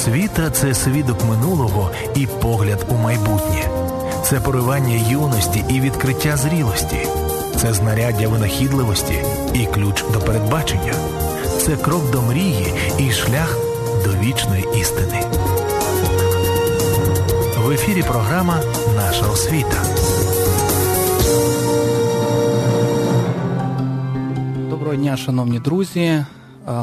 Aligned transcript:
Освіта 0.00 0.50
це 0.50 0.74
свідок 0.74 1.24
минулого 1.24 1.90
і 2.16 2.26
погляд 2.26 2.86
у 2.90 2.94
майбутнє, 2.94 3.68
це 4.24 4.40
поривання 4.40 5.10
юності 5.10 5.64
і 5.68 5.80
відкриття 5.80 6.36
зрілості, 6.36 6.96
це 7.56 7.72
знаряддя 7.72 8.28
винахідливості 8.28 9.14
і 9.54 9.66
ключ 9.66 10.04
до 10.12 10.20
передбачення, 10.20 10.92
це 11.58 11.76
крок 11.76 12.10
до 12.10 12.22
мрії 12.22 12.74
і 12.98 13.10
шлях 13.10 13.58
до 14.04 14.10
вічної 14.26 14.64
істини. 14.80 15.22
В 17.58 17.70
ефірі 17.70 18.02
програма 18.02 18.60
Наша 18.96 19.26
освіта. 19.26 19.82
Доброго 24.70 24.96
дня, 24.96 25.16
шановні 25.16 25.58
друзі. 25.58 26.24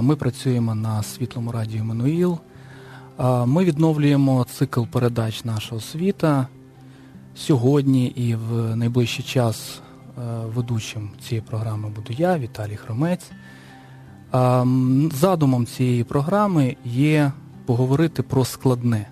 Ми 0.01 0.15
працюємо 0.15 0.75
на 0.75 1.03
світлому 1.03 1.51
радіо 1.51 1.83
Мануїл. 1.83 2.39
Ми 3.45 3.65
відновлюємо 3.65 4.43
цикл 4.43 4.83
передач 4.83 5.45
нашого 5.45 5.81
світа. 5.81 6.47
Сьогодні 7.35 8.07
і 8.07 8.35
в 8.35 8.75
найближчий 8.75 9.25
час 9.25 9.81
ведучим 10.45 11.09
цієї 11.21 11.41
програми 11.41 11.89
буду 11.89 12.13
я, 12.13 12.37
Віталій 12.37 12.75
Хромець. 12.75 13.31
Задумом 15.13 15.65
цієї 15.65 16.03
програми 16.03 16.75
є 16.85 17.31
поговорити 17.65 18.23
про 18.23 18.45
складне, 18.45 19.07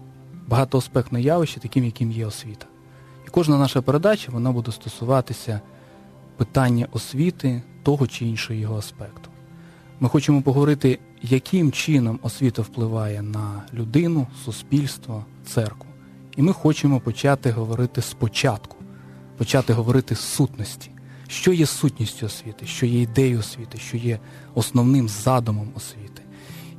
багатоаспектне 0.47 1.21
явище, 1.21 1.59
таким, 1.59 1.85
яким 1.85 2.11
є 2.11 2.25
освіта. 2.25 2.65
І 3.27 3.29
кожна 3.29 3.57
наша 3.57 3.81
передача 3.81 4.31
вона 4.31 4.51
буде 4.51 4.71
стосуватися 4.71 5.61
питання 6.37 6.87
освіти, 6.91 7.61
того 7.83 8.07
чи 8.07 8.25
іншого 8.25 8.59
його 8.59 8.77
аспекту. 8.77 9.29
Ми 9.99 10.09
хочемо 10.09 10.41
поговорити, 10.41 10.99
яким 11.29 11.71
чином 11.71 12.19
освіта 12.21 12.61
впливає 12.61 13.21
на 13.21 13.63
людину, 13.73 14.27
суспільство, 14.45 15.25
церкву. 15.45 15.85
І 16.37 16.41
ми 16.41 16.53
хочемо 16.53 16.99
почати 16.99 17.51
говорити 17.51 18.01
спочатку, 18.01 18.77
почати 19.37 19.73
говорити 19.73 20.15
з 20.15 20.19
сутності, 20.19 20.91
що 21.27 21.53
є 21.53 21.65
сутністю 21.65 22.25
освіти, 22.25 22.65
що 22.65 22.85
є 22.85 23.01
ідеєю 23.01 23.39
освіти, 23.39 23.77
що 23.77 23.97
є 23.97 24.19
основним 24.53 25.09
задумом 25.09 25.67
освіти. 25.75 26.21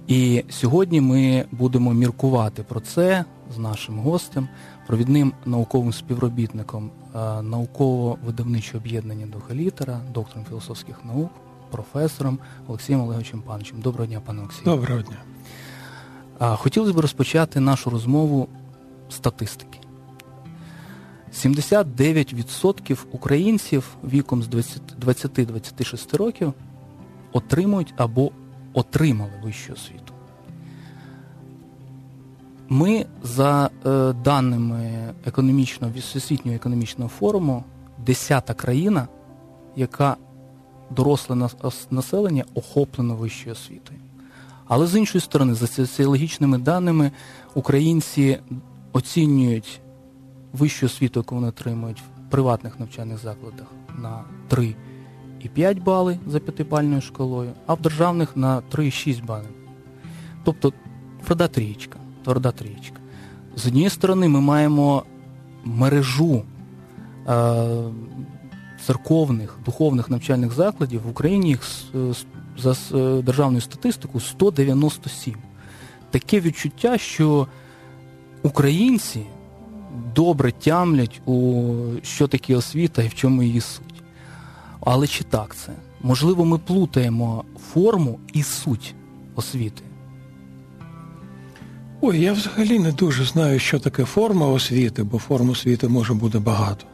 І 0.07 0.45
сьогодні 0.49 1.01
ми 1.01 1.45
будемо 1.53 1.93
міркувати 1.95 2.63
про 2.63 2.81
це 2.81 3.25
з 3.55 3.59
нашим 3.59 3.99
гостем, 3.99 4.49
провідним 4.87 5.33
науковим 5.47 5.93
співробітником 5.93 6.91
науково-видавничого 7.43 8.79
об'єднання 8.79 9.27
Духалітера, 9.27 10.01
доктором 10.15 10.45
філософських 10.49 11.05
наук, 11.05 11.31
професором 11.77 12.39
Олексієм 12.69 13.01
Олеговичем 13.01 13.41
Пановичем. 13.41 13.81
Доброго 13.81 14.07
дня, 14.07 14.21
пане 14.27 14.41
Олексію. 14.41 14.65
Доброго 14.65 15.03
дня. 15.03 15.17
Хотілося 16.57 16.93
б 16.93 16.99
розпочати 16.99 17.61
нашу 17.61 17.91
розмову 17.91 18.49
статистики. 19.09 19.79
79% 21.35 22.99
українців 23.13 23.97
віком 24.05 24.43
з 24.43 24.49
20-26 24.49 26.17
років 26.17 26.53
отримують 27.33 27.95
або 27.97 28.31
отримали 28.73 29.33
вищу 29.45 29.73
освіту. 29.73 30.13
Ми, 32.69 33.07
за 33.23 33.71
е, 33.87 34.13
даними 34.13 35.15
економічного 35.27 35.93
всесвітнього 35.97 36.57
економічного 36.57 37.11
форуму, 37.11 37.65
десята 38.07 38.55
країна, 38.55 39.09
яка 39.77 40.17
доросле 40.91 41.49
населення 41.91 42.45
охоплено 42.55 43.15
вищою 43.15 43.53
освітою. 43.53 44.01
Але 44.69 44.87
з 44.87 44.97
іншої 44.97 45.23
сторони, 45.23 45.55
за 45.55 45.67
соціологічними 45.67 46.59
даними, 46.59 47.11
українці 47.55 48.39
оцінюють 48.93 49.81
вищу 50.53 50.87
освіту, 50.87 51.21
яку 51.21 51.35
вони 51.35 51.49
отримують 51.49 52.01
в 52.01 52.31
приватних 52.31 52.81
навчальних 52.81 53.19
закладах 53.19 53.67
на 53.99 54.25
3,5 54.51 55.83
бали 55.83 56.19
за 56.27 56.39
п'ятибальною 56.39 57.01
школою, 57.01 57.53
а 57.67 57.75
в 57.75 57.81
державних 57.81 58.37
на 58.37 58.61
3,6 58.61 59.25
бали. 59.25 59.49
Тобто 60.45 60.73
тверда 61.25 61.49
трієчка, 61.49 61.99
тверда 62.25 62.53
трієчка. 62.53 62.97
З 63.57 63.67
однієї 63.67 63.91
сторони, 63.91 64.29
ми 64.29 64.41
маємо 64.41 65.03
мережу 65.65 66.43
е, 67.29 67.83
церковних, 68.87 69.59
духовних 69.65 70.11
навчальних 70.11 70.53
закладів 70.53 71.03
в 71.03 71.11
Україні 71.11 71.49
їх 71.49 71.63
за 72.59 72.75
державною 73.23 73.61
статистикою 73.61 74.21
197. 74.21 75.35
Таке 76.11 76.41
відчуття, 76.41 76.99
що 76.99 77.47
українці 78.43 79.27
добре 80.15 80.53
тямлять, 80.53 81.21
у 81.27 81.65
що 82.03 82.29
таке 82.29 82.57
освіта 82.57 83.03
і 83.03 83.09
в 83.09 83.15
чому 83.15 83.43
її 83.43 83.61
суть. 83.61 84.03
Але 84.81 85.07
чи 85.07 85.25
так 85.25 85.57
це? 85.57 85.73
Можливо, 86.03 86.45
ми 86.45 86.59
плутаємо 86.59 87.45
форму 87.73 88.19
і 88.33 88.43
суть 88.43 88.95
освіти. 89.35 89.83
Ой, 92.01 92.21
я 92.21 92.33
взагалі 92.33 92.79
не 92.79 92.93
дуже 92.93 93.25
знаю, 93.25 93.59
що 93.59 93.79
таке 93.79 94.05
форма 94.05 94.47
освіти, 94.47 95.03
бо 95.03 95.19
форм 95.19 95.51
освіти 95.51 95.89
може 95.89 96.15
бути 96.15 96.39
багато. 96.39 96.87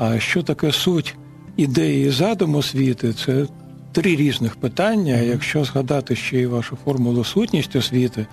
А 0.00 0.18
що 0.20 0.42
таке 0.42 0.72
суть 0.72 1.16
ідеї 1.56 2.06
і 2.06 2.10
задум 2.10 2.54
освіти, 2.54 3.12
це 3.12 3.46
три 3.92 4.16
різних 4.16 4.56
питання. 4.56 5.16
Якщо 5.16 5.64
згадати 5.64 6.16
ще 6.16 6.40
й 6.40 6.46
вашу 6.46 6.78
формулу 6.84 7.24
сутність 7.24 7.76
освіти, 7.76 8.26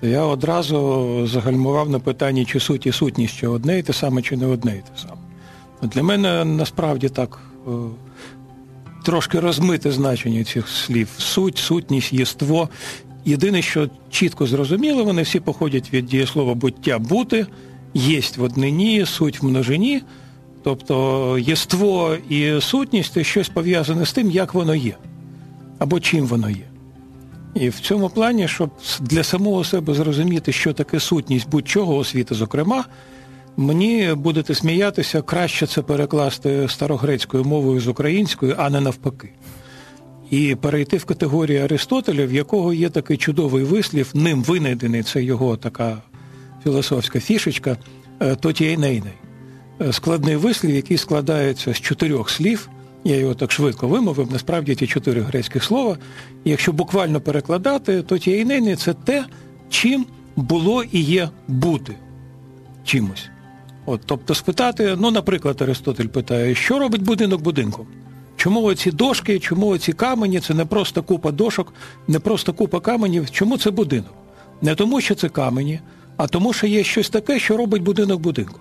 то 0.00 0.06
я 0.06 0.22
одразу 0.22 1.26
загальмував 1.26 1.90
на 1.90 1.98
питанні, 1.98 2.44
чи 2.44 2.60
суть 2.60 2.86
і 2.86 2.92
сутність, 2.92 3.34
що 3.34 3.52
одне 3.52 3.78
і 3.78 3.82
те 3.82 3.92
саме, 3.92 4.22
чи 4.22 4.36
не 4.36 4.46
одне 4.46 4.70
і 4.76 4.80
те 4.80 5.02
саме. 5.08 5.20
Для 5.82 6.02
мене 6.02 6.44
насправді 6.44 7.08
так 7.08 7.40
е, 7.66 7.70
трошки 9.04 9.40
розмите 9.40 9.92
значення 9.92 10.44
цих 10.44 10.68
слів. 10.68 11.08
Суть, 11.18 11.58
сутність, 11.58 12.12
єство. 12.12 12.68
Єдине, 13.24 13.62
що 13.62 13.88
чітко 14.10 14.46
зрозуміло, 14.46 15.04
вони 15.04 15.22
всі 15.22 15.40
походять 15.40 15.92
від 15.92 16.06
дієслова 16.06 16.54
буття 16.54 16.98
бути, 16.98 17.46
єсть 17.94 18.36
в 18.36 18.42
однині, 18.42 19.06
суть 19.06 19.42
в 19.42 19.46
множині. 19.46 20.02
Тобто 20.62 21.38
єство 21.38 22.16
і 22.28 22.60
сутність 22.60 23.12
це 23.12 23.24
щось 23.24 23.48
пов'язане 23.48 24.06
з 24.06 24.12
тим, 24.12 24.30
як 24.30 24.54
воно 24.54 24.74
є, 24.74 24.96
або 25.78 26.00
чим 26.00 26.26
воно 26.26 26.50
є. 26.50 26.70
І 27.54 27.68
в 27.68 27.80
цьому 27.80 28.08
плані, 28.08 28.48
щоб 28.48 28.70
для 29.00 29.22
самого 29.22 29.64
себе 29.64 29.94
зрозуміти, 29.94 30.52
що 30.52 30.72
таке 30.72 31.00
сутність 31.00 31.48
будь-чого 31.48 31.96
освіти, 31.96 32.34
зокрема, 32.34 32.84
мені 33.56 34.14
будете 34.14 34.54
сміятися, 34.54 35.22
краще 35.22 35.66
це 35.66 35.82
перекласти 35.82 36.68
старогрецькою 36.68 37.44
мовою 37.44 37.80
з 37.80 37.88
українською, 37.88 38.54
а 38.58 38.70
не 38.70 38.80
навпаки. 38.80 39.32
І 40.30 40.54
перейти 40.54 40.96
в 40.96 41.04
категорію 41.04 41.64
Аристотеля, 41.64 42.26
в 42.26 42.32
якого 42.32 42.72
є 42.72 42.90
такий 42.90 43.16
чудовий 43.16 43.64
вислів, 43.64 44.10
ним 44.14 44.42
винайдений, 44.42 45.02
це 45.02 45.22
його 45.22 45.56
така 45.56 46.02
філософська 46.64 47.20
фішечка, 47.20 47.76
«Е, 48.20 48.36
тотєйнейний. 48.36 49.12
Е, 49.12 49.19
складний 49.92 50.36
вислів, 50.36 50.74
який 50.74 50.96
складається 50.96 51.72
з 51.72 51.80
чотирьох 51.80 52.30
слів. 52.30 52.68
Я 53.04 53.16
його 53.16 53.34
так 53.34 53.52
швидко 53.52 53.88
вимовив, 53.88 54.32
насправді 54.32 54.74
ті 54.74 54.86
чотири 54.86 55.20
грецьких 55.20 55.64
слова. 55.64 55.98
Якщо 56.44 56.72
буквально 56.72 57.20
перекладати, 57.20 58.02
то 58.02 58.18
тієйнейне– 58.18 58.76
це 58.76 58.94
те, 58.94 59.24
чим 59.70 60.06
було 60.36 60.82
і 60.92 61.00
є 61.00 61.28
бути 61.48 61.94
чимось. 62.84 63.28
От, 63.86 64.00
Тобто 64.06 64.34
спитати, 64.34 64.96
ну, 64.98 65.10
наприклад, 65.10 65.62
Аристотель 65.62 66.06
питає, 66.06 66.54
що 66.54 66.78
робить 66.78 67.02
будинок 67.02 67.42
будинком? 67.42 67.86
Чому 68.36 68.62
оці 68.62 68.90
дошки, 68.90 69.38
чому 69.38 69.66
оці 69.66 69.92
камені, 69.92 70.40
це 70.40 70.54
не 70.54 70.64
просто 70.64 71.02
купа 71.02 71.32
дошок, 71.32 71.74
не 72.08 72.18
просто 72.18 72.52
купа 72.52 72.80
каменів, 72.80 73.30
чому 73.30 73.58
це 73.58 73.70
будинок? 73.70 74.14
Не 74.62 74.74
тому, 74.74 75.00
що 75.00 75.14
це 75.14 75.28
камені, 75.28 75.80
а 76.16 76.26
тому, 76.26 76.52
що 76.52 76.66
є 76.66 76.84
щось 76.84 77.10
таке, 77.10 77.38
що 77.38 77.56
робить 77.56 77.82
будинок 77.82 78.20
будинком. 78.20 78.60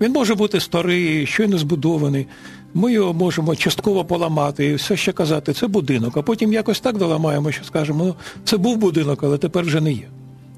Він 0.00 0.12
може 0.12 0.34
бути 0.34 0.60
старий, 0.60 1.26
щойно 1.26 1.58
збудований. 1.58 2.26
Ми 2.74 2.92
його 2.92 3.14
можемо 3.14 3.56
частково 3.56 4.04
поламати 4.04 4.66
і 4.66 4.74
все 4.74 4.96
ще 4.96 5.12
казати, 5.12 5.52
це 5.52 5.66
будинок, 5.66 6.16
а 6.16 6.22
потім 6.22 6.52
якось 6.52 6.80
так 6.80 6.98
доламаємо, 6.98 7.52
що 7.52 7.64
скажемо, 7.64 8.04
ну 8.04 8.14
це 8.44 8.56
був 8.56 8.76
будинок, 8.76 9.22
але 9.22 9.38
тепер 9.38 9.64
вже 9.64 9.80
не 9.80 9.92
є. 9.92 10.08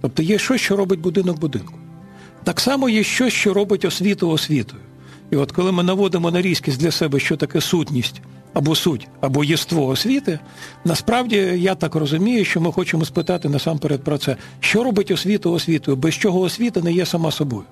Тобто 0.00 0.22
є 0.22 0.38
щось, 0.38 0.60
що 0.60 0.76
робить 0.76 1.00
будинок 1.00 1.38
будинку. 1.38 1.74
Так 2.44 2.60
само 2.60 2.88
є 2.88 3.02
щось, 3.02 3.32
що 3.32 3.54
робить 3.54 3.84
освіту 3.84 4.30
освітою. 4.30 4.82
І 5.30 5.36
от 5.36 5.52
коли 5.52 5.72
ми 5.72 5.82
наводимо 5.82 6.30
на 6.30 6.42
різкість 6.42 6.80
для 6.80 6.90
себе, 6.90 7.20
що 7.20 7.36
таке 7.36 7.60
сутність 7.60 8.22
або 8.52 8.74
суть, 8.74 9.08
або 9.20 9.44
єство 9.44 9.86
освіти, 9.86 10.38
насправді 10.84 11.36
я 11.56 11.74
так 11.74 11.94
розумію, 11.94 12.44
що 12.44 12.60
ми 12.60 12.72
хочемо 12.72 13.04
спитати 13.04 13.48
насамперед 13.48 14.04
про 14.04 14.18
це, 14.18 14.36
що 14.60 14.84
робить 14.84 15.10
освіту 15.10 15.52
освітою, 15.52 15.96
без 15.96 16.14
чого 16.14 16.40
освіта 16.40 16.80
не 16.80 16.92
є 16.92 17.06
сама 17.06 17.30
собою. 17.30 17.64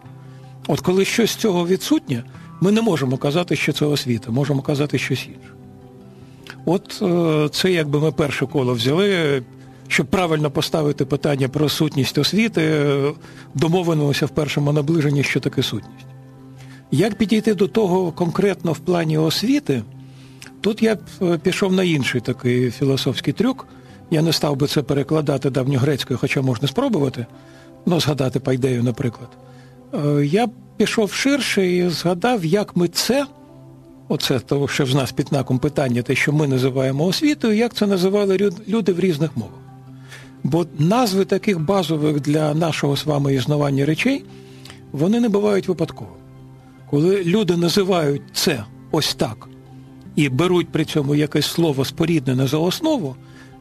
От 0.69 0.81
коли 0.81 1.05
щось 1.05 1.31
з 1.31 1.37
цього 1.37 1.67
відсутнє, 1.67 2.25
ми 2.61 2.73
не 2.73 2.82
можемо 2.82 3.17
казати, 3.17 3.56
що 3.56 3.73
це 3.73 3.87
освіта, 3.87 4.31
можемо 4.31 4.62
казати 4.62 4.99
щось 4.99 5.26
інше. 5.26 5.53
От 6.65 7.03
е, 7.03 7.49
це 7.53 7.73
якби 7.73 8.00
ми 8.00 8.12
перше 8.12 8.47
коло 8.47 8.75
взяли, 8.75 9.43
щоб 9.88 10.06
правильно 10.06 10.50
поставити 10.50 11.05
питання 11.05 11.49
про 11.49 11.69
сутність 11.69 12.19
освіти, 12.19 12.85
домовимося 13.55 14.26
в 14.26 14.31
першому 14.31 14.73
наближенні, 14.73 15.23
що 15.23 15.41
таке 15.41 15.62
сутність. 15.62 16.06
Як 16.91 17.14
підійти 17.14 17.55
до 17.55 17.69
того 17.69 18.12
конкретно 18.12 18.73
в 18.73 18.79
плані 18.79 19.19
освіти, 19.19 19.82
тут 20.61 20.82
я 20.82 20.94
б 20.94 20.99
е, 21.23 21.38
пішов 21.38 21.73
на 21.73 21.82
інший 21.82 22.21
такий 22.21 22.71
філософський 22.71 23.32
трюк. 23.32 23.67
Я 24.11 24.23
не 24.23 24.32
став 24.32 24.56
би 24.56 24.67
це 24.67 24.82
перекладати 24.82 25.50
давньогрецькою, 25.50 26.19
хоча 26.19 26.43
можна 26.43 26.69
спробувати, 26.69 27.26
ну, 27.87 28.00
згадати 28.00 28.41
Пайдею, 28.41 28.82
наприклад. 28.82 29.29
Е, 29.94 30.26
я 30.26 30.49
пішов 30.76 31.12
ширше 31.12 31.67
і 31.67 31.88
згадав, 31.88 32.44
як 32.44 32.76
ми 32.76 32.88
це, 32.88 33.26
оце 34.08 34.40
того, 34.40 34.69
що 34.69 34.85
в 34.85 34.94
нас 34.94 35.12
під 35.12 35.29
знаком 35.29 35.58
питання, 35.58 36.02
те, 36.02 36.14
що 36.14 36.32
ми 36.32 36.49
називаємо 36.49 37.05
освітою, 37.05 37.56
як 37.56 37.75
це 37.75 37.87
називали 37.87 38.50
люди 38.69 38.93
в 38.93 39.00
різних 39.00 39.37
мовах. 39.37 39.61
Бо 40.43 40.67
назви 40.79 41.25
таких 41.25 41.61
базових 41.61 42.20
для 42.20 42.55
нашого 42.55 42.96
з 42.96 43.06
вами 43.06 43.35
існування 43.35 43.85
речей, 43.85 44.25
вони 44.93 45.20
не 45.20 45.29
бувають 45.29 45.69
випадково. 45.69 46.17
Коли 46.90 47.25
люди 47.25 47.56
називають 47.56 48.23
це 48.32 48.64
ось 48.90 49.14
так 49.14 49.49
і 50.17 50.29
беруть 50.29 50.69
при 50.69 50.85
цьому 50.85 51.14
якесь 51.14 51.46
слово 51.46 51.85
споріднене 51.85 52.46
за 52.46 52.58
основу, 52.58 53.17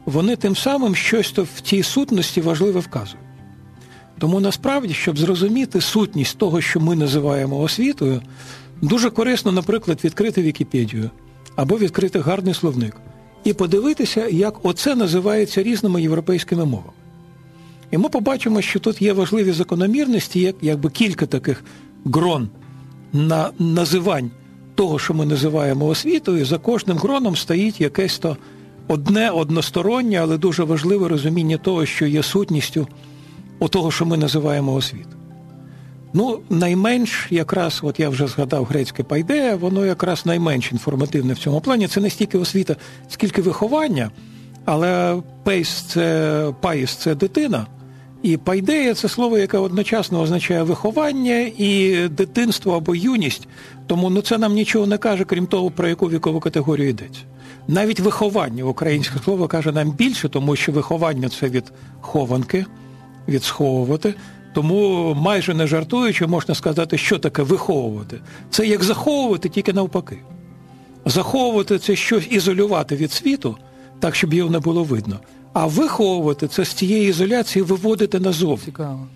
вони 0.06 0.36
тим 0.36 0.56
самим 0.56 0.94
щось 0.94 1.32
в 1.32 1.60
тій 1.60 1.82
сутності 1.82 2.40
важливе 2.40 2.80
вказують. 2.80 3.27
Тому 4.18 4.40
насправді, 4.40 4.94
щоб 4.94 5.18
зрозуміти 5.18 5.80
сутність 5.80 6.38
того, 6.38 6.60
що 6.60 6.80
ми 6.80 6.96
називаємо 6.96 7.60
освітою, 7.60 8.22
дуже 8.82 9.10
корисно, 9.10 9.52
наприклад, 9.52 10.00
відкрити 10.04 10.42
Вікіпедію 10.42 11.10
або 11.56 11.78
відкрити 11.78 12.18
гарний 12.18 12.54
словник 12.54 12.96
і 13.44 13.52
подивитися, 13.52 14.28
як 14.28 14.64
оце 14.66 14.94
називається 14.94 15.62
різними 15.62 16.02
європейськими 16.02 16.64
мовами. 16.64 16.92
І 17.90 17.98
ми 17.98 18.08
побачимо, 18.08 18.62
що 18.62 18.80
тут 18.80 19.02
є 19.02 19.12
важливі 19.12 19.52
закономірності, 19.52 20.40
як 20.40 20.56
якби 20.62 20.90
кілька 20.90 21.26
таких 21.26 21.64
грон 22.04 22.48
на 23.12 23.50
називань 23.58 24.30
того, 24.74 24.98
що 24.98 25.14
ми 25.14 25.26
називаємо 25.26 25.86
освітою, 25.86 26.44
за 26.44 26.58
кожним 26.58 26.96
гроном 26.96 27.36
стоїть 27.36 27.80
якесь 27.80 28.18
то 28.18 28.36
одне 28.88 29.30
одностороннє, 29.30 30.16
але 30.16 30.38
дуже 30.38 30.64
важливе 30.64 31.08
розуміння 31.08 31.58
того, 31.58 31.86
що 31.86 32.06
є 32.06 32.22
сутністю 32.22 32.88
того, 33.66 33.90
що 33.90 34.06
ми 34.06 34.16
називаємо 34.16 34.74
освітою. 34.74 35.16
Ну, 36.12 36.40
найменш 36.50 37.26
якраз, 37.30 37.80
от 37.82 38.00
я 38.00 38.08
вже 38.08 38.26
згадав 38.26 38.64
грецьке 38.64 39.02
παιδεία, 39.02 39.56
воно 39.56 39.86
якраз 39.86 40.26
найменш 40.26 40.72
інформативне 40.72 41.32
в 41.32 41.38
цьому 41.38 41.60
плані. 41.60 41.88
Це 41.88 42.00
не 42.00 42.10
стільки 42.10 42.38
освіта, 42.38 42.76
скільки 43.08 43.42
виховання, 43.42 44.10
але 44.64 45.22
παῖς 45.44 45.68
це 45.68 46.52
παῖς 46.60 46.94
це 46.94 47.14
дитина. 47.14 47.66
І 48.22 48.36
παιδεία 48.36 48.94
це 48.94 49.08
слово, 49.08 49.38
яке 49.38 49.58
одночасно 49.58 50.20
означає 50.20 50.62
виховання 50.62 51.50
і 51.58 51.98
дитинство 52.08 52.76
або 52.76 52.94
юність. 52.94 53.48
Тому 53.86 54.10
ну, 54.10 54.22
це 54.22 54.38
нам 54.38 54.54
нічого 54.54 54.86
не 54.86 54.98
каже, 54.98 55.24
крім 55.24 55.46
того, 55.46 55.70
про 55.70 55.88
яку 55.88 56.08
вікову 56.08 56.40
категорію 56.40 56.88
йдеться. 56.88 57.20
Навіть 57.68 58.00
виховання 58.00 58.64
українське 58.64 59.18
слово 59.24 59.48
каже 59.48 59.72
нам 59.72 59.90
більше, 59.90 60.28
тому 60.28 60.56
що 60.56 60.72
виховання 60.72 61.28
це 61.28 61.48
від 61.48 61.72
хованки, 62.00 62.66
від 63.28 63.44
сховувати. 63.44 64.14
Тому 64.54 65.14
майже 65.14 65.54
не 65.54 65.66
жартуючи, 65.66 66.26
можна 66.26 66.54
сказати, 66.54 66.98
що 66.98 67.18
таке 67.18 67.42
виховувати. 67.42 68.20
Це 68.50 68.66
як 68.66 68.84
заховувати, 68.84 69.48
тільки 69.48 69.72
навпаки. 69.72 70.18
Заховувати 71.04 71.78
це 71.78 71.96
щось 71.96 72.26
ізолювати 72.30 72.96
від 72.96 73.12
світу, 73.12 73.56
так, 74.00 74.14
щоб 74.14 74.34
його 74.34 74.50
не 74.50 74.58
було 74.58 74.84
видно. 74.84 75.20
А 75.52 75.66
виховувати 75.66 76.48
це 76.48 76.64
з 76.64 76.68
цієї 76.68 77.08
ізоляції 77.08 77.62
виводити 77.62 78.20
назовні. 78.20 78.64
Цікаво. 78.64 79.06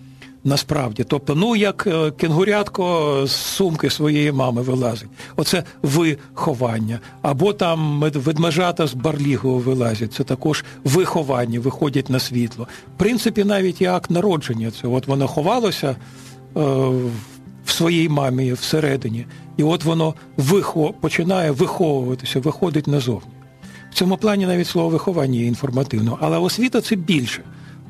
Насправді, 0.45 1.03
тобто, 1.03 1.35
ну 1.35 1.55
як 1.55 1.87
е, 1.87 2.11
кенгурятко 2.11 3.13
з 3.27 3.31
сумки 3.31 3.89
своєї 3.89 4.31
мами 4.31 4.61
вилазить. 4.61 5.09
Оце 5.35 5.63
виховання. 5.81 6.99
Або 7.21 7.53
там 7.53 7.99
ведмежата 8.15 8.87
з 8.87 8.93
барлігу 8.93 9.57
вилазять. 9.57 10.13
Це 10.13 10.23
також 10.23 10.65
виховання, 10.83 11.59
виходять 11.59 12.09
на 12.09 12.19
світло. 12.19 12.67
В 12.95 12.99
принципі, 12.99 13.43
навіть 13.43 13.81
і 13.81 13.85
акт 13.85 14.11
народження. 14.11 14.71
Це 14.81 14.87
от 14.87 15.07
воно 15.07 15.27
ховалося 15.27 15.89
е, 15.89 15.95
в 17.65 17.71
своїй 17.71 18.09
мамі 18.09 18.53
всередині, 18.53 19.25
і 19.57 19.63
от 19.63 19.83
воно 19.83 20.13
вихо, 20.37 20.93
починає 21.01 21.51
виховуватися, 21.51 22.39
виходить 22.39 22.87
назовні. 22.87 23.31
В 23.91 23.95
цьому 23.95 24.17
плані 24.17 24.45
навіть 24.45 24.67
слово 24.67 24.89
виховання 24.89 25.39
є 25.39 25.45
інформативно, 25.45 26.17
але 26.21 26.37
освіта 26.37 26.81
це 26.81 26.95
більше. 26.95 27.41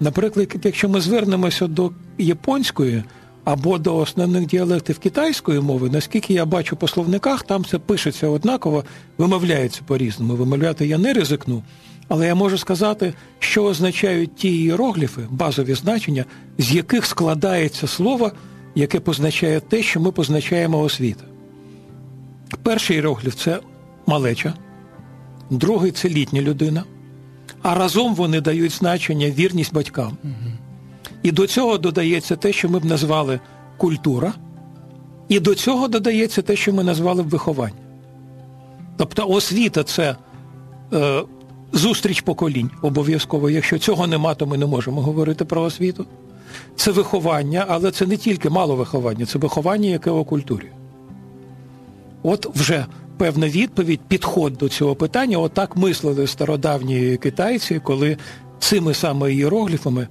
Наприклад, 0.04 0.56
якщо 0.64 0.90
ми 0.90 1.02
звернемося 1.02 1.68
до 1.68 1.92
японської 2.18 3.04
або 3.44 3.78
до 3.78 3.98
основних 3.98 4.46
діалектів 4.46 5.00
китайської 5.00 5.60
мови, 5.60 5.90
наскільки 5.90 6.34
я 6.34 6.46
бачу 6.46 6.76
по 6.76 6.88
словниках, 6.88 7.44
там 7.44 7.66
це 7.66 7.80
пишеться 7.80 8.28
однаково, 8.28 8.84
вимовляється 9.18 9.82
по-різному. 9.88 10.36
Вимовляти 10.36 10.88
я 10.88 10.98
не 10.98 11.14
ризикну, 11.14 11.64
але 12.08 12.28
я 12.28 12.36
можу 12.36 12.58
сказати, 12.58 13.14
що 13.40 13.64
означають 13.64 14.36
ті 14.36 14.64
іерогліфи, 14.64 15.22
базові 15.30 15.74
значення, 15.74 16.26
з 16.58 16.72
яких 16.72 17.06
складається 17.06 17.88
слово, 17.88 18.32
яке 18.76 19.00
позначає 19.00 19.60
те, 19.60 19.84
що 19.84 20.00
ми 20.00 20.12
позначаємо 20.12 20.80
освіта. 20.80 21.24
Перший 22.64 22.96
іерогліф 22.98 23.36
це 23.36 23.60
малеча, 24.06 24.54
другий 25.50 25.92
це 25.92 26.10
літня 26.10 26.42
людина 26.42 26.84
а 27.63 27.75
разом 27.75 28.15
вони 28.15 28.42
дають 28.42 28.71
значення 28.71 29.30
вірність 29.30 29.74
батькам. 29.74 30.18
І 31.24 31.31
до 31.31 31.48
цього 31.48 31.77
додається 31.77 32.36
те, 32.36 32.54
що 32.54 32.69
ми 32.69 32.80
б 32.80 32.86
назвали 32.86 33.39
культура, 33.77 34.33
і 35.30 35.39
до 35.39 35.56
цього 35.56 35.88
додається 35.88 36.42
те, 36.42 36.56
що 36.56 36.74
ми 36.74 36.83
назвали 36.83 37.24
б 37.24 37.30
виховання. 37.30 37.74
Тобто 38.98 39.30
освіта 39.30 39.83
це 39.83 40.15
е, 40.94 41.24
зустріч 41.71 42.21
поколінь 42.21 42.69
обов'язково. 42.81 43.50
Якщо 43.50 43.80
цього 43.80 44.07
нема, 44.07 44.36
то 44.36 44.48
ми 44.48 44.57
не 44.57 44.65
можемо 44.65 45.01
говорити 45.01 45.45
про 45.45 45.62
освіту. 45.62 46.06
Це 46.75 46.92
виховання, 46.92 47.65
але 47.68 47.92
це 47.92 48.06
не 48.06 48.18
тільки 48.18 48.50
мало 48.50 48.75
виховання, 48.75 49.25
це 49.25 49.39
виховання, 49.39 49.89
яке 49.89 50.12
окультурює. 50.12 50.71
От 52.24 52.56
вже 52.56 52.86
певна 53.18 53.48
відповідь, 53.48 54.01
підход 54.07 54.54
до 54.54 54.69
цього 54.69 54.95
питання. 54.95 55.38
Отак 55.38 55.77
мислили 55.77 56.27
стародавні 56.27 57.18
китайці, 57.18 57.81
коли 57.83 58.18
цими 58.60 58.94
саме 58.94 59.33
іерогліфами 59.33 60.01
е, 60.01 60.07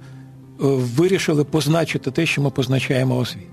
вирішили 0.97 1.43
позначити 1.43 2.11
те, 2.11 2.25
що 2.25 2.41
ми 2.41 2.49
позначаємо 2.49 3.17
освіт. 3.17 3.47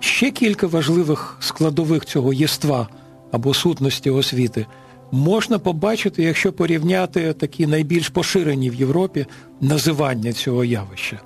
Ще 0.00 0.30
кілька 0.30 0.66
важливих 0.66 1.36
складових 1.40 2.04
цього 2.04 2.32
єства 2.32 2.88
або 3.32 3.54
сутності 3.54 4.10
освіти 4.10 4.66
можна 5.12 5.58
побачити, 5.58 6.22
якщо 6.22 6.52
порівняти 6.52 7.32
такі 7.32 7.66
найбільш 7.66 8.08
поширені 8.08 8.70
в 8.70 8.74
Європі 8.74 9.26
називання 9.60 10.32
цього 10.32 10.64
явища. 10.64 11.20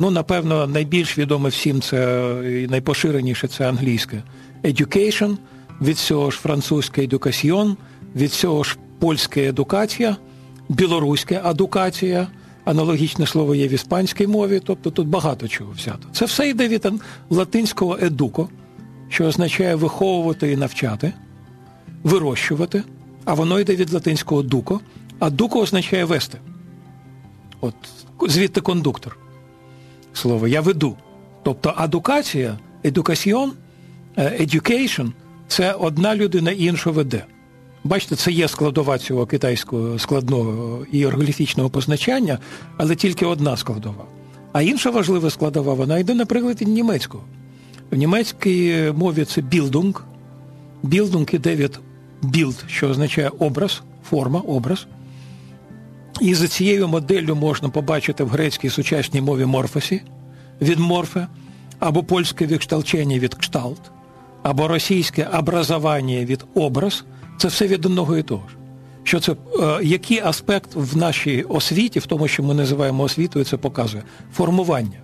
Ну, 0.00 0.10
напевно, 0.10 0.66
найбільш 0.66 1.18
відоме 1.18 1.48
всім 1.48 1.80
це 1.80 2.32
і 2.44 2.66
найпоширеніше 2.66 3.48
це 3.48 3.68
англійське 3.68 4.22
education– 4.64 5.36
від 5.80 5.98
цього 5.98 6.30
ж 6.30 6.38
французьке 6.38 7.04
едукаціон, 7.04 7.76
від 8.16 8.32
цього 8.32 8.62
ж 8.62 8.76
польська 8.98 9.40
едукація, 9.40 10.16
білоруська 10.68 11.40
адукація, 11.44 12.28
аналогічне 12.64 13.26
слово 13.26 13.54
є 13.54 13.68
в 13.68 13.72
іспанській 13.72 14.26
мові, 14.26 14.60
тобто 14.64 14.90
тут 14.90 15.08
багато 15.08 15.48
чого 15.48 15.72
взято. 15.72 16.08
Це 16.12 16.24
все 16.24 16.48
йде 16.48 16.68
від 16.68 16.88
латинського 17.30 17.98
едуко, 18.02 18.48
що 19.08 19.24
означає 19.24 19.74
виховувати 19.74 20.52
і 20.52 20.56
навчати, 20.56 21.12
вирощувати, 22.02 22.82
а 23.24 23.34
воно 23.34 23.60
йде 23.60 23.76
від 23.76 23.92
латинського 23.92 24.42
дуко, 24.42 24.80
а 25.18 25.30
дуко 25.30 25.60
означає 25.60 26.04
вести. 26.04 26.38
От 27.60 27.74
звідти 28.28 28.60
кондуктор. 28.60 29.18
Слово 30.12 30.48
я 30.48 30.60
веду. 30.60 30.96
Тобто 31.42 31.74
адукація, 31.76 32.58
едукаціон, 32.84 33.52
education– 34.16 35.12
це 35.48 35.72
одна 35.72 36.16
людина 36.16 36.50
іншу 36.50 36.92
веде. 36.92 37.24
Бачите, 37.84 38.16
це 38.16 38.32
є 38.32 38.48
складова 38.48 38.98
цього 38.98 39.26
китайського 39.26 39.98
складного 39.98 40.86
іерогліфічного 40.92 41.70
позначання, 41.70 42.38
але 42.76 42.96
тільки 42.96 43.26
одна 43.26 43.56
складова. 43.56 44.04
А 44.52 44.62
інша 44.62 44.90
важлива 44.90 45.30
складова, 45.30 45.74
вона 45.74 45.98
йде, 45.98 46.14
наприклад, 46.14 46.60
від 46.60 46.68
німецького. 46.68 47.24
В 47.90 47.96
німецькій 47.96 48.92
мові 48.96 49.24
це 49.24 49.40
Bildung. 49.40 50.04
Bildung 50.82 51.26
іде 51.32 51.56
від 51.56 51.80
Bild, 52.22 52.64
що 52.66 52.88
означає 52.88 53.30
образ, 53.38 53.82
форма, 54.10 54.40
образ. 54.40 54.86
І 56.20 56.34
за 56.34 56.48
цією 56.48 56.88
моделлю 56.88 57.34
можна 57.34 57.68
побачити 57.68 58.24
в 58.24 58.28
грецькій 58.28 58.70
сучасній 58.70 59.20
мові 59.20 59.44
μόρφωση 59.44 60.02
від 60.60 60.78
μορφή, 60.78 61.26
або 61.78 62.02
польське 62.04 62.46
wykształcenie 62.46 63.18
від 63.18 63.34
kształt 63.34 63.80
або 64.44 64.68
російське 64.68 65.28
образование 65.38 66.24
від 66.24 66.44
образ 66.54 67.04
це 67.38 67.48
все 67.48 67.66
від 67.66 67.86
одного 67.86 68.16
і 68.16 68.22
того 68.22 68.48
ж. 68.48 68.56
Що 69.02 69.20
це, 69.20 69.32
е, 69.32 69.36
Який 69.82 70.20
аспект 70.20 70.70
в 70.74 70.96
нашій 70.96 71.42
освіті, 71.42 71.98
в 71.98 72.06
тому, 72.06 72.28
що 72.28 72.42
ми 72.42 72.54
називаємо 72.54 73.02
освітою, 73.02 73.44
це 73.44 73.56
показує? 73.56 74.02
Формування. 74.32 74.98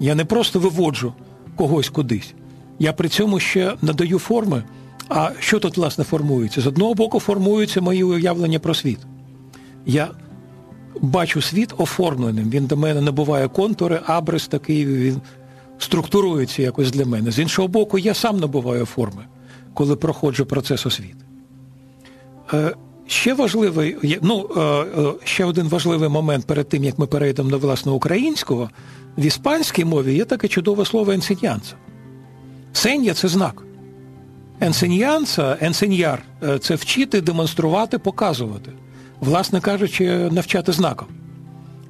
Я 0.00 0.14
не 0.14 0.24
просто 0.24 0.58
виводжу 0.58 1.12
когось 1.56 1.88
кудись. 1.88 2.34
Я 2.78 2.92
при 2.92 3.08
цьому 3.08 3.40
ще 3.40 3.74
надаю 3.82 4.18
форми. 4.18 4.62
А 5.08 5.30
що 5.38 5.58
тут, 5.58 5.76
власне, 5.76 6.04
формується? 6.04 6.60
З 6.60 6.66
одного 6.66 6.94
боку, 6.94 7.20
формуються 7.20 7.80
мої 7.80 8.04
уявлення 8.04 8.58
про 8.58 8.74
світ. 8.74 8.98
Я 9.86 10.08
бачу 11.00 11.42
світ 11.42 11.74
оформленим. 11.78 12.50
Він 12.50 12.66
до 12.66 12.76
мене 12.76 13.00
набуває 13.00 13.48
контури, 13.48 14.00
абрис 14.06 14.48
такий, 14.48 14.86
він 14.86 15.20
структурується 15.78 16.62
якось 16.62 16.90
для 16.90 17.04
мене. 17.04 17.30
З 17.30 17.38
іншого 17.38 17.68
боку, 17.68 17.98
я 17.98 18.14
сам 18.14 18.40
набуваю 18.40 18.86
форми, 18.86 19.24
коли 19.74 19.96
проходжу 19.96 20.44
процес 20.48 20.86
освіти. 20.86 21.24
Е, 22.52 22.74
ще 23.06 23.34
важливий, 23.34 24.18
ну, 24.22 24.48
е, 24.56 24.60
е, 24.60 25.12
ще 25.24 25.44
один 25.44 25.68
важливий 25.68 26.08
момент 26.08 26.46
перед 26.46 26.68
тим, 26.68 26.84
як 26.84 26.98
ми 26.98 27.06
перейдемо 27.06 27.50
до 27.50 27.58
власне 27.58 27.92
українського, 27.92 28.70
в 29.18 29.24
іспанській 29.24 29.84
мові 29.84 30.14
є 30.14 30.24
таке 30.24 30.48
чудове 30.48 30.84
слово 30.84 31.12
енсенянца. 31.12 31.74
Сенья 32.72 33.14
це 33.14 33.28
знак. 33.28 33.62
Енсеньянца, 34.60 35.56
енсеньяр 35.60 36.22
це 36.60 36.74
вчити, 36.74 37.20
демонструвати, 37.20 37.98
показувати 37.98 38.72
власне 39.20 39.60
кажучи, 39.60 40.28
навчати 40.30 40.72
знаком. 40.72 41.08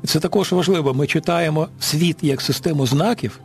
Це 0.05 0.21
також 0.21 0.53
важливо. 0.53 0.95
Ми 0.95 1.07
читаємо 1.07 1.69
світ 1.81 2.17
як 2.23 2.41
систему 2.41 2.87
знаків, 2.87 3.41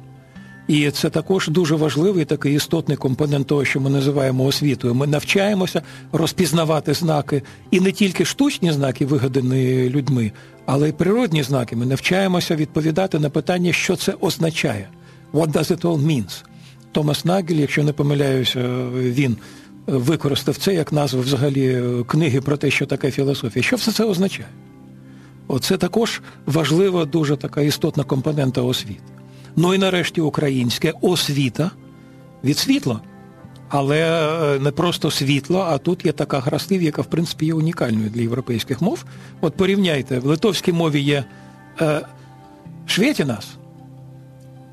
і 0.71 0.91
це 0.91 1.09
також 1.09 1.47
дуже 1.47 1.75
важливий 1.75 2.25
такий 2.25 2.55
істотний 2.55 2.97
компонент 2.97 3.47
того, 3.47 3.65
що 3.65 3.79
ми 3.79 3.89
називаємо 3.89 4.43
освітою. 4.43 4.95
Ми 4.95 5.07
навчаємося 5.07 5.81
розпізнавати 6.11 6.93
знаки, 6.93 7.43
і 7.71 7.79
не 7.79 7.91
тільки 7.91 8.25
штучні 8.25 8.71
знаки, 8.71 9.05
вигадані 9.05 9.89
людьми, 9.89 10.31
але 10.65 10.89
й 10.89 10.91
природні 10.91 11.43
знаки. 11.43 11.75
Ми 11.75 11.85
навчаємося 11.85 12.55
відповідати 12.55 13.19
на 13.19 13.29
питання, 13.29 13.73
що 13.73 13.95
це 13.95 14.13
означає. 14.21 14.89
What 15.33 15.51
does 15.51 15.71
it 15.71 15.81
all 15.81 16.05
mean? 16.05 16.43
Томас 16.91 17.25
Нагель, 17.25 17.55
якщо 17.55 17.83
не 17.83 17.93
помиляюся, 17.93 18.59
він 18.95 19.37
використав 19.87 20.57
це 20.57 20.73
як 20.73 20.93
назву 20.93 21.21
взагалі 21.21 21.83
книги 22.07 22.41
про 22.41 22.57
те, 22.57 22.71
що 22.71 22.85
таке 22.85 23.11
філософія. 23.11 23.63
Що 23.63 23.75
все 23.75 23.91
це 23.91 24.03
означає? 24.03 24.49
Оце 25.47 25.77
також 25.77 26.21
важлива, 26.45 27.05
дуже 27.05 27.37
така 27.37 27.61
істотна 27.61 28.03
компонента 28.03 28.61
освіти. 28.61 29.01
Ну 29.55 29.73
і 29.73 29.77
нарешті 29.77 30.21
українське 30.21 30.93
освіта 31.01 31.71
від 32.43 32.57
світла. 32.57 33.01
Але 33.69 33.99
е, 34.55 34.59
не 34.59 34.71
просто 34.71 35.11
світло, 35.11 35.59
а 35.69 35.77
тут 35.77 36.05
є 36.05 36.11
така 36.11 36.39
гра 36.39 36.59
слів, 36.59 36.81
яка 36.81 37.01
в 37.01 37.05
принципі 37.05 37.45
є 37.45 37.53
унікальною 37.53 38.09
для 38.09 38.21
європейських 38.21 38.81
мов. 38.81 39.05
От 39.41 39.55
порівняйте, 39.55 40.19
в 40.19 40.25
литовській 40.25 40.71
мові 40.71 41.01
є 41.01 41.23
е, 41.81 42.01
швєтінас, 42.85 43.47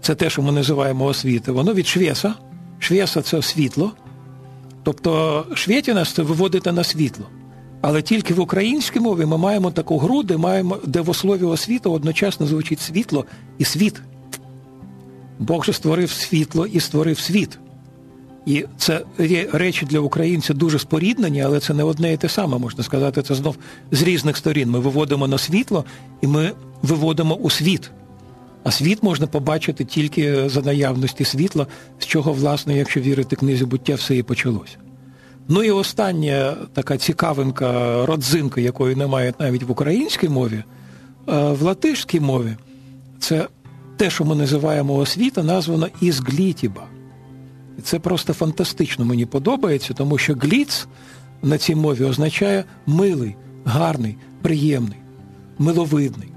це 0.01 0.15
те, 0.15 0.31
що 0.31 0.43
ми 0.43 0.53
називаємо 0.53 1.05
освіти, 1.05 1.53
воно 1.53 1.75
від 1.75 1.87
швеса. 1.87 2.35
Швеса 2.79 3.23
це 3.23 3.43
світло. 3.43 3.93
Тобто 4.83 5.45
швєтінас 5.55 6.13
це 6.13 6.23
виводити 6.23 6.73
на 6.73 6.85
світло. 6.85 7.27
Але 7.81 8.03
тільки 8.03 8.35
в 8.35 8.41
українській 8.41 9.01
мові 9.01 9.27
ми 9.27 9.39
маємо 9.39 9.71
таку 9.71 9.99
гру, 9.99 10.23
де 10.23 10.37
маємо, 10.37 10.79
де 10.85 11.01
в 11.01 11.11
основі 11.11 11.45
освіти 11.45 11.89
одночасно 11.89 12.47
звучить 12.47 12.81
світло 12.81 13.25
і 13.59 13.65
світ. 13.65 14.03
Бог 15.39 15.65
же 15.65 15.73
створив 15.73 16.11
світло 16.11 16.67
і 16.67 16.81
створив 16.81 17.19
світ. 17.19 17.59
І 18.47 18.65
це 18.77 19.05
речі 19.53 19.87
для 19.87 20.01
українця 20.01 20.55
дуже 20.55 20.79
споріднені, 20.79 21.43
але 21.43 21.61
це 21.61 21.75
не 21.75 21.85
одне 21.85 22.13
і 22.13 22.17
те 22.17 22.29
саме, 22.29 22.59
можна 22.59 22.85
сказати, 22.85 23.23
це 23.23 23.35
знов 23.35 23.57
з 23.91 24.03
різних 24.03 24.37
сторін. 24.37 24.71
Ми 24.71 24.79
виводимо 24.79 25.29
на 25.29 25.39
світло 25.39 25.85
і 26.21 26.27
ми 26.27 26.53
виводимо 26.83 27.35
у 27.35 27.51
світ. 27.51 27.91
А 28.65 28.71
світ 28.71 29.03
можна 29.03 29.27
побачити 29.27 29.85
тільки 29.85 30.49
за 30.49 30.63
наявності 30.63 31.25
світла, 31.25 31.67
з 31.99 32.07
чого, 32.07 32.33
власне, 32.33 32.77
якщо 32.77 33.01
вірити 33.01 33.37
книзі 33.37 33.65
буття, 33.65 33.95
все 33.95 34.17
і 34.17 34.23
почалося. 34.23 34.77
Ну 35.49 35.63
і 35.63 35.71
остання 35.71 36.57
така 36.73 36.97
цікавинка, 36.97 38.07
родзинка, 38.07 38.61
якої 38.61 38.97
немає 38.97 39.35
навіть 39.39 39.63
в 39.63 39.71
українській 39.71 40.29
мові, 40.29 40.65
е, 41.29 41.53
в 41.53 41.63
латишській 41.63 42.21
мові 42.21 42.57
це 43.21 43.47
те, 43.99 44.11
що 44.11 44.25
ми 44.25 44.35
називаємо 44.35 44.95
освіта, 44.95 45.43
названо 45.43 45.89
ізглітіба. 46.01 46.87
І 47.79 47.83
це 47.83 47.99
просто 47.99 48.33
фантастично 48.33 49.05
мені 49.05 49.27
подобається, 49.27 49.95
тому 49.95 50.19
що 50.19 50.35
гліц 50.35 50.87
на 51.43 51.59
цій 51.59 51.75
мові 51.75 52.05
означає 52.05 52.65
милий, 52.87 53.37
гарний, 53.65 54.17
приємний, 54.43 54.99
миловидний. 55.59 56.29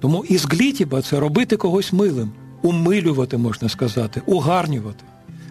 Тому 0.00 0.24
із 0.24 0.44
глітіба 0.44 1.02
це 1.02 1.20
робити 1.20 1.56
когось 1.56 1.92
милим, 1.92 2.30
умилювати, 2.62 3.36
можна 3.36 3.68
сказати, 3.68 4.22
угарнювати, 4.26 5.04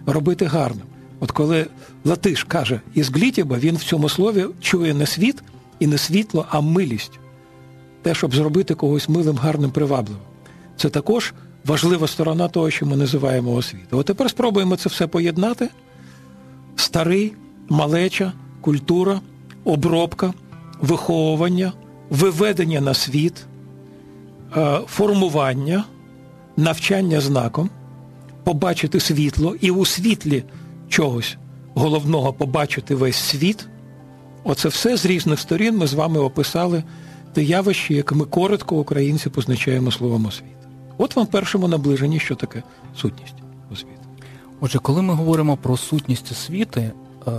робити 0.06 0.44
гарним. 0.44 0.86
От 1.20 1.30
коли 1.30 1.66
Латиш 2.04 2.44
каже 2.44 2.80
із 2.94 3.10
глітіба, 3.10 3.58
він 3.58 3.76
в 3.76 3.84
цьому 3.84 4.08
слові 4.08 4.46
чує 4.60 4.94
не 4.94 5.06
світ 5.06 5.42
і 5.78 5.86
не 5.86 5.98
світло, 5.98 6.46
а 6.50 6.60
милість. 6.60 7.18
Те, 8.02 8.14
щоб 8.14 8.34
зробити 8.34 8.74
когось 8.74 9.08
милим, 9.08 9.36
гарним, 9.36 9.70
привабливим. 9.70 10.22
Це 10.76 10.88
також 10.88 11.34
важлива 11.64 12.06
сторона 12.06 12.48
того, 12.48 12.70
що 12.70 12.86
ми 12.86 12.96
називаємо 12.96 13.52
освіту. 13.52 13.98
От 13.98 14.06
тепер 14.06 14.30
спробуємо 14.30 14.76
це 14.76 14.88
все 14.88 15.06
поєднати. 15.06 15.68
Старий, 16.76 17.32
малеча, 17.68 18.32
культура, 18.60 19.20
обробка, 19.64 20.32
виховування, 20.80 21.72
виведення 22.10 22.80
на 22.80 22.94
світ. 22.94 23.46
Е, 24.56 24.80
формування, 24.86 25.84
навчання 26.56 27.20
знаком, 27.20 27.70
побачити 28.44 29.00
світло 29.00 29.56
і 29.60 29.70
у 29.70 29.84
світлі 29.84 30.44
чогось 30.88 31.36
головного 31.74 32.32
побачити 32.32 32.94
весь 32.94 33.16
світ. 33.16 33.66
Оце 34.44 34.68
все 34.68 34.96
з 34.96 35.06
різних 35.06 35.40
сторін 35.40 35.76
ми 35.76 35.86
з 35.86 35.94
вами 35.94 36.20
описали 36.20 36.82
те 37.32 37.42
явище, 37.42 37.94
яке 37.94 38.14
ми 38.14 38.24
коротко 38.24 38.76
українці 38.76 39.30
позначаємо 39.30 39.90
словом 39.90 40.26
освіта. 40.26 40.53
От 40.98 41.16
вам 41.16 41.26
першому 41.26 41.68
наближенні, 41.68 42.18
що 42.18 42.34
таке 42.34 42.62
сутність 42.96 43.34
освіти. 43.72 44.00
Отже, 44.60 44.78
коли 44.78 45.02
ми 45.02 45.14
говоримо 45.14 45.56
про 45.56 45.76
сутність 45.76 46.32
освіти, 46.32 46.92
е, 47.26 47.30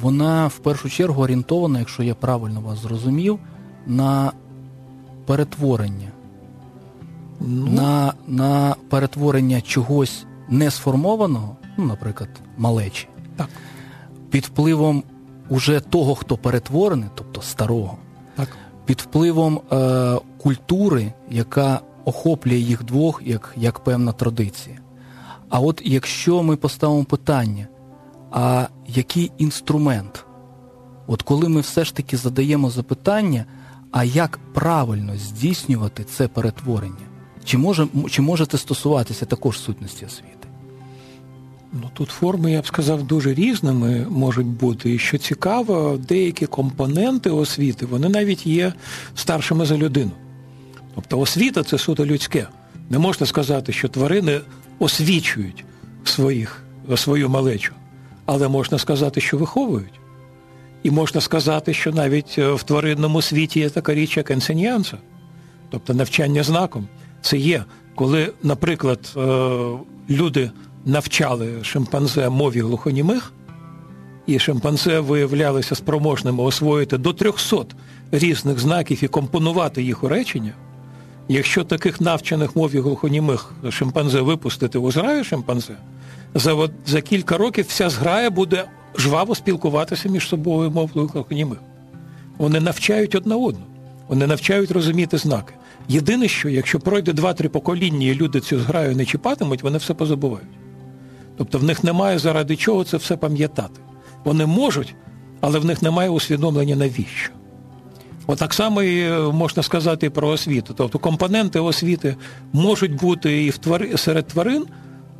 вона 0.00 0.46
в 0.46 0.58
першу 0.58 0.90
чергу 0.90 1.22
орієнтована, 1.22 1.78
якщо 1.78 2.02
я 2.02 2.14
правильно 2.14 2.60
вас 2.60 2.78
зрозумів, 2.78 3.38
на 3.86 4.32
перетворення 5.26 6.08
ну. 7.40 7.66
на 7.66 8.14
на 8.26 8.76
перетворення 8.88 9.60
чогось 9.60 10.24
несформованого, 10.48 11.56
ну, 11.76 11.84
наприклад, 11.84 12.30
малечі, 12.58 13.08
так. 13.36 13.48
під 14.30 14.44
впливом 14.44 15.02
уже 15.48 15.80
того, 15.80 16.14
хто 16.14 16.36
перетворений, 16.36 17.08
тобто 17.14 17.42
старого, 17.42 17.96
так. 18.36 18.48
під 18.84 19.00
впливом 19.00 19.60
е, 19.72 20.18
культури, 20.38 21.12
яка 21.30 21.80
охоплює 22.04 22.58
їх 22.58 22.84
двох 22.84 23.22
як, 23.24 23.54
як 23.56 23.78
певна 23.78 24.12
традиція. 24.12 24.78
А 25.48 25.60
от 25.60 25.82
якщо 25.84 26.42
ми 26.42 26.56
поставимо 26.56 27.04
питання, 27.04 27.68
а 28.30 28.66
який 28.88 29.32
інструмент? 29.38 30.24
От 31.06 31.22
коли 31.22 31.48
ми 31.48 31.60
все 31.60 31.84
ж 31.84 31.94
таки 31.94 32.16
задаємо 32.16 32.70
запитання, 32.70 33.44
а 33.90 34.04
як 34.04 34.38
правильно 34.54 35.16
здійснювати 35.16 36.04
це 36.04 36.28
перетворення? 36.28 37.06
Чи 37.44 37.58
може 37.58 37.88
чи 38.10 38.22
може 38.22 38.46
це 38.46 38.58
стосуватися 38.58 39.26
також 39.26 39.58
сутності 39.58 40.06
освіти? 40.06 40.48
Ну 41.72 41.90
тут 41.92 42.08
форми, 42.08 42.52
я 42.52 42.60
б 42.60 42.66
сказав, 42.66 43.02
дуже 43.02 43.34
різними 43.34 44.06
можуть 44.10 44.46
бути. 44.46 44.94
І 44.94 44.98
що 44.98 45.18
цікаво, 45.18 45.98
деякі 46.08 46.46
компоненти 46.46 47.30
освіти, 47.30 47.86
вони 47.86 48.08
навіть 48.08 48.46
є 48.46 48.72
старшими 49.14 49.66
за 49.66 49.76
людину. 49.76 50.10
Тобто 50.94 51.18
освіта 51.18 51.62
це 51.62 51.78
суто 51.78 52.06
людське. 52.06 52.46
Не 52.90 52.98
можна 52.98 53.26
сказати, 53.26 53.72
що 53.72 53.88
тварини 53.88 54.40
освічують 54.78 55.64
своїх, 56.04 56.62
свою 56.96 57.28
малечу, 57.28 57.72
але 58.26 58.48
можна 58.48 58.78
сказати, 58.78 59.20
що 59.20 59.38
виховують. 59.38 60.00
І 60.82 60.90
можна 60.90 61.20
сказати, 61.20 61.74
що 61.74 61.92
навіть 61.92 62.38
в 62.38 62.62
тваринному 62.62 63.22
світі 63.22 63.60
є 63.60 63.70
така 63.70 63.94
річ, 63.94 64.16
як 64.16 64.30
енсеньянса, 64.30 64.98
тобто 65.70 65.94
навчання 65.94 66.42
знаком. 66.42 66.88
Це 67.22 67.36
є, 67.36 67.64
коли, 67.94 68.32
наприклад, 68.42 69.12
е, 69.16 69.20
люди 70.10 70.50
навчали 70.84 71.64
шимпанзе 71.64 72.28
мові 72.28 72.60
глухонімих, 72.60 73.32
і 74.26 74.38
шимпанзе 74.38 75.00
виявлялися 75.00 75.74
спроможними 75.74 76.42
освоїти 76.42 76.98
до 76.98 77.12
300 77.12 77.64
різних 78.12 78.58
знаків 78.58 79.04
і 79.04 79.08
компонувати 79.08 79.82
їх 79.82 80.04
у 80.04 80.08
речення. 80.08 80.52
Якщо 81.32 81.64
таких 81.64 82.00
навчених 82.00 82.56
мові 82.56 82.80
глухонімих 82.80 83.52
шимпанзе 83.70 84.20
випустити 84.20 84.78
в 84.78 84.90
зграю 84.90 85.24
шимпанзе, 85.24 85.76
за 86.34 86.68
за 86.86 87.00
кілька 87.00 87.36
років 87.36 87.66
вся 87.68 87.90
зграя 87.90 88.30
буде 88.30 88.64
жваво 88.98 89.34
спілкуватися 89.34 90.08
між 90.08 90.28
собою 90.28 90.70
мовою 90.70 91.06
глухонімих. 91.06 91.58
Вони 92.38 92.60
навчають 92.60 93.14
одна 93.14 93.36
одну, 93.36 93.62
вони 94.08 94.26
навчають 94.26 94.70
розуміти 94.70 95.18
знаки. 95.18 95.54
Єдине, 95.88 96.28
що 96.28 96.48
якщо 96.48 96.80
пройде 96.80 97.12
два-три 97.12 97.48
покоління 97.48 98.06
і 98.06 98.14
люди 98.14 98.40
цю 98.40 98.60
зграю 98.60 98.96
не 98.96 99.04
чіпатимуть, 99.04 99.62
вони 99.62 99.78
все 99.78 99.94
позабувають. 99.94 100.48
Тобто 101.36 101.58
в 101.58 101.64
них 101.64 101.84
немає 101.84 102.18
заради 102.18 102.56
чого 102.56 102.84
це 102.84 102.96
все 102.96 103.16
пам'ятати. 103.16 103.80
Вони 104.24 104.46
можуть, 104.46 104.94
але 105.40 105.58
в 105.58 105.64
них 105.64 105.82
немає 105.82 106.10
усвідомлення 106.10 106.76
навіщо. 106.76 107.32
От 108.26 108.38
так 108.38 108.54
само 108.54 108.82
і 108.82 109.00
е, 109.00 109.18
можна 109.18 109.62
сказати 109.62 110.10
про 110.10 110.28
освіту. 110.28 110.74
Тобто 110.76 110.98
компоненти 110.98 111.60
освіти 111.60 112.16
можуть 112.52 112.94
бути 112.94 113.44
і 113.44 113.50
в 113.50 113.58
твари, 113.58 113.96
серед 113.96 114.26
тварин, 114.26 114.64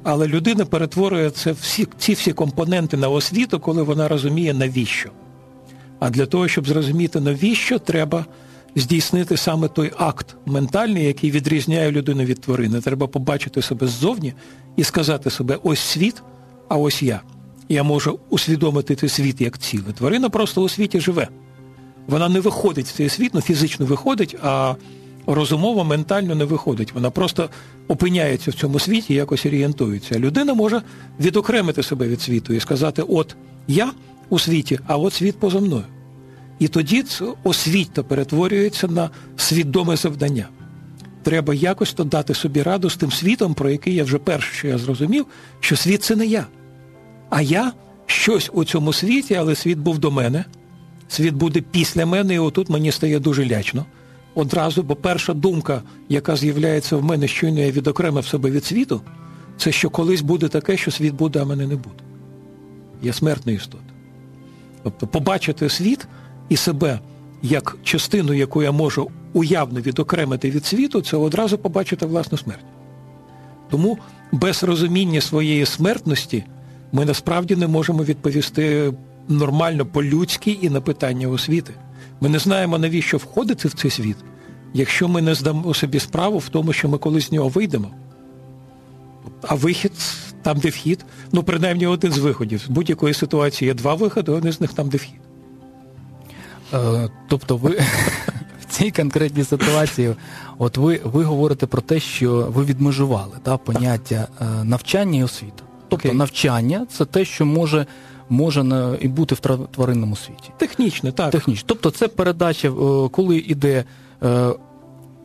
але 0.03 0.29
людина 0.29 0.65
перетворює 0.65 1.31
це 1.31 1.53
всі, 1.53 1.89
ці 1.99 2.13
всі 2.13 2.33
компоненти 2.33 2.97
на 2.97 3.09
освіту, 3.09 3.61
коли 3.61 3.83
вона 3.83 4.09
розуміє, 4.09 4.55
навіщо. 4.55 5.11
А 6.01 6.11
для 6.11 6.27
того, 6.27 6.49
щоб 6.49 6.69
зрозуміти, 6.69 7.21
навіщо, 7.21 7.79
треба 7.79 8.25
здійснити 8.77 9.37
саме 9.37 9.69
той 9.69 9.93
акт 9.99 10.37
ментальний, 10.47 11.05
який 11.05 11.31
відрізняє 11.31 11.91
людину 11.91 12.25
від 12.25 12.41
тварини. 12.41 12.81
Треба 12.81 13.07
побачити 13.07 13.63
себе 13.63 13.87
ззовні 13.87 14.35
і 14.77 14.85
сказати 14.85 15.31
себе, 15.31 15.59
ось 15.63 15.81
світ, 15.81 16.23
а 16.69 16.77
ось 16.77 17.03
я. 17.03 17.21
Я 17.69 17.83
можу 17.83 18.19
усвідомити 18.31 18.97
цей 18.97 19.09
світ 19.09 19.41
як 19.41 19.59
ціле. 19.59 19.93
Тварина 19.99 20.31
просто 20.31 20.63
у 20.63 20.69
світі 20.69 21.01
живе. 21.01 21.29
Вона 22.07 22.29
не 22.29 22.41
виходить 22.41 22.87
в 22.87 22.93
цей 22.93 23.09
світ, 23.09 23.31
ну 23.35 23.41
фізично 23.41 23.87
виходить, 23.87 24.37
а 24.43 24.75
розумово, 25.27 25.85
ментально 25.85 26.35
не 26.35 26.45
виходить. 26.45 26.93
Вона 26.93 27.11
просто 27.11 27.51
опиняється 27.89 28.51
в 28.51 28.55
цьому 28.55 28.79
світі 28.79 29.13
і 29.13 29.17
якось 29.17 29.47
орієнтується. 29.47 30.19
Людина 30.19 30.55
може 30.55 30.83
відокремити 31.21 31.83
себе 31.83 32.09
від 32.09 32.21
світу 32.21 32.55
і 32.55 32.61
сказати: 32.61 33.03
От 33.03 33.37
я 33.69 33.93
у 34.29 34.39
світі, 34.39 34.79
а 34.87 34.97
от 34.97 35.13
світ 35.13 35.39
поза 35.39 35.61
мною. 35.61 35.85
І 36.59 36.69
тоді 36.69 37.05
освіта 37.45 38.03
перетворюється 38.03 38.89
на 38.89 39.11
свідоме 39.37 39.97
завдання. 39.97 40.49
Треба 41.23 41.55
якось 41.55 41.93
то 41.93 42.05
дати 42.05 42.35
собі 42.35 42.63
раду 42.63 42.91
з 42.91 42.97
тим 42.97 43.13
світом, 43.13 43.55
про 43.55 43.71
який 43.71 43.95
я 43.95 44.05
вже 44.05 44.19
перше, 44.19 44.55
що 44.55 44.69
я 44.69 44.79
зрозумів, 44.79 45.27
що 45.61 45.77
світ 45.77 46.03
це 46.03 46.17
не 46.17 46.27
я. 46.27 46.47
А 47.31 47.43
я 47.43 47.73
щось 48.07 48.51
у 48.53 48.65
цьому 48.65 48.93
світі, 48.93 49.35
але 49.35 49.55
світ 49.55 49.79
був 49.79 49.99
до 49.99 50.11
мене, 50.11 50.45
світ 51.11 51.35
буде 51.35 51.61
після 51.71 52.07
мене, 52.07 52.35
і 52.35 52.39
отут 52.39 52.71
мені 52.71 52.93
стає 52.93 53.19
дуже 53.19 53.47
лячно. 53.47 53.87
Одразу, 54.35 54.83
бо 54.83 54.97
перша 54.97 55.35
думка, 55.35 55.83
яка 56.09 56.37
з'являється 56.37 56.97
в 56.97 57.05
мене, 57.05 57.29
щойно 57.29 57.61
я 57.61 57.71
відокремив 57.71 58.27
себе 58.27 58.51
від 58.51 58.65
світу, 58.65 59.01
це 59.57 59.73
що 59.73 59.91
колись 59.91 60.21
буде 60.21 60.49
таке, 60.49 60.77
що 60.77 60.91
світ 60.91 61.15
буде, 61.15 61.43
а 61.43 61.45
мене 61.45 61.67
не 61.67 61.77
буде. 61.77 62.05
Я 63.03 63.13
смертна 63.13 63.53
істота. 63.53 63.85
Тобто 64.83 65.07
побачити 65.07 65.69
світ 65.69 66.09
і 66.49 66.57
себе 66.57 67.01
як 67.43 67.77
частину, 67.83 68.33
яку 68.33 68.63
я 68.63 68.73
можу 68.73 69.11
уявно 69.33 69.81
відокремити 69.81 70.51
від 70.51 70.67
світу, 70.67 71.03
це 71.03 71.17
одразу 71.17 71.59
побачити 71.59 72.07
власну 72.07 72.39
смерть. 72.39 72.65
Тому 73.71 73.99
без 74.33 74.65
розуміння 74.65 75.21
своєї 75.21 75.67
смертності 75.67 76.45
ми 76.93 77.05
насправді 77.05 77.57
не 77.57 77.67
можемо 77.67 78.05
відповісти 78.05 78.93
нормально 79.31 79.87
по-людськи 79.87 80.51
і 80.51 80.71
на 80.71 80.81
питання 80.81 81.29
освіти. 81.29 81.75
Ми 82.21 82.29
не 82.29 82.39
знаємо, 82.39 82.79
навіщо 82.79 83.17
входити 83.17 83.69
в 83.69 83.75
цей 83.75 83.91
світ, 83.91 84.17
якщо 84.75 85.09
ми 85.09 85.23
не 85.23 85.35
здамо 85.35 85.75
собі 85.75 86.01
справу 86.01 86.39
в 86.39 86.49
тому, 86.49 86.73
що 86.73 86.89
ми 86.89 86.99
колись 86.99 87.29
з 87.29 87.33
нього 87.33 87.49
вийдемо. 87.49 87.91
А 89.43 89.55
вихід 89.55 89.93
там, 90.43 90.59
де 90.59 90.69
вхід, 90.69 91.05
ну, 91.33 91.43
принаймні 91.43 91.87
один 91.87 92.13
з 92.13 92.19
виходів. 92.19 92.61
З 92.61 92.69
будь-якої 92.69 93.15
ситуації 93.15 93.67
є 93.67 93.75
два 93.75 93.95
виходи, 93.95 94.33
один 94.33 94.53
з 94.53 94.61
них 94.61 94.73
там, 94.73 94.89
де 94.89 94.97
вхід. 94.97 95.21
Е, 96.75 97.11
тобто 97.29 97.57
ви 97.57 97.71
в 98.61 98.65
цій 98.69 98.91
конкретній 98.91 99.45
ситуації, 99.45 100.15
от 100.59 100.77
ви 100.77 101.01
ви 101.05 101.25
говорите 101.25 101.67
про 101.67 101.83
те, 101.83 102.01
що 102.01 102.49
ви 102.55 102.65
відмежували 102.65 103.33
та, 103.43 103.57
поняття 103.57 104.29
е, 104.41 104.45
навчання 104.65 105.19
і 105.19 105.23
освіта. 105.23 105.65
Тобто 105.89 106.09
okay. 106.09 106.15
навчання 106.15 106.87
це 106.91 107.05
те, 107.05 107.25
що 107.25 107.47
може 107.47 107.87
може 108.31 108.65
на, 108.65 108.97
і 109.01 109.09
бути 109.09 109.35
в 109.35 109.39
тваринному 109.71 110.17
світі. 110.17 110.51
Технічно, 110.57 111.13
так. 111.13 111.31
Технічно. 111.31 111.65
Тобто 111.67 111.91
це 111.91 112.09
передача, 112.09 112.69
е, 112.69 113.09
коли 113.09 113.37
йде 113.39 113.85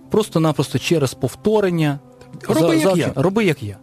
просто-напросто 0.10 0.80
через 0.80 1.13
повторення. 1.13 2.00
Роби, 2.48 2.68
за, 2.68 2.74
як 2.74 2.96
за, 2.96 3.02
я. 3.02 3.12
роби 3.15 3.46
як 3.46 3.63
я. 3.63 3.78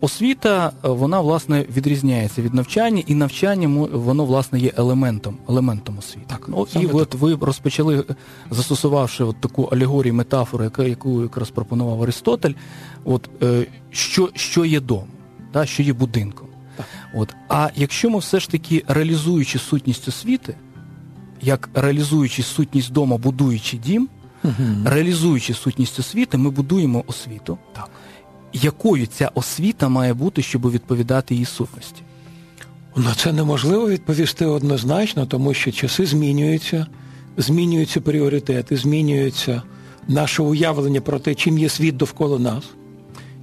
Освіта, 0.00 0.72
вона 0.82 1.20
власне 1.20 1.66
відрізняється 1.76 2.42
від 2.42 2.54
навчання, 2.54 3.02
і 3.06 3.14
навчання 3.14 3.88
воно 3.92 4.24
власне 4.24 4.58
є 4.58 4.72
елементом 4.76 5.38
елементом 5.48 5.98
освіти. 5.98 6.26
Так, 6.26 6.44
ну, 6.48 6.66
І 6.74 6.86
так. 6.86 6.94
от 6.94 7.14
ви 7.14 7.38
розпочали, 7.40 8.04
застосувавши 8.50 9.24
от 9.24 9.40
таку 9.40 9.62
алегорію, 9.62 10.14
метафору, 10.14 10.64
яку, 10.64 10.82
яку 10.82 11.22
якраз 11.22 11.50
пропонував 11.50 12.02
Аристотель, 12.02 12.52
от 13.04 13.30
е, 13.42 13.66
що 13.90 14.28
що 14.34 14.64
є 14.64 14.80
дом, 14.80 15.04
да, 15.52 15.66
що 15.66 15.82
є 15.82 15.92
будинком. 15.92 16.49
От, 17.14 17.34
А 17.48 17.68
якщо 17.76 18.10
ми 18.10 18.18
все 18.18 18.40
ж 18.40 18.50
таки 18.50 18.84
реалізуючи 18.88 19.58
сутність 19.58 20.08
освіти, 20.08 20.54
як 21.42 21.70
реалізуючи 21.74 22.42
сутність 22.42 22.92
дому, 22.92 23.18
будуючи 23.18 23.76
дім, 23.76 24.08
угу. 24.44 24.54
реалізуючи 24.84 25.54
сутність 25.54 25.98
освіти, 25.98 26.38
ми 26.38 26.50
будуємо 26.50 27.04
освіту. 27.06 27.58
Так 27.72 27.90
якою 28.52 29.06
ця 29.06 29.30
освіта 29.34 29.88
має 29.88 30.14
бути, 30.14 30.42
щоб 30.42 30.70
відповідати 30.70 31.34
її 31.34 31.46
сутності? 31.46 32.02
На 32.96 33.14
це 33.14 33.32
неможливо 33.32 33.88
відповісти 33.88 34.46
однозначно, 34.46 35.26
тому 35.26 35.54
що 35.54 35.72
часи 35.72 36.06
змінюються, 36.06 36.86
змінюються 37.36 38.00
пріоритети, 38.00 38.76
змінюється 38.76 39.62
наше 40.08 40.42
уявлення 40.42 41.00
про 41.00 41.18
те, 41.18 41.34
чим 41.34 41.58
є 41.58 41.68
світ 41.68 41.96
довкола 41.96 42.38
нас. 42.38 42.64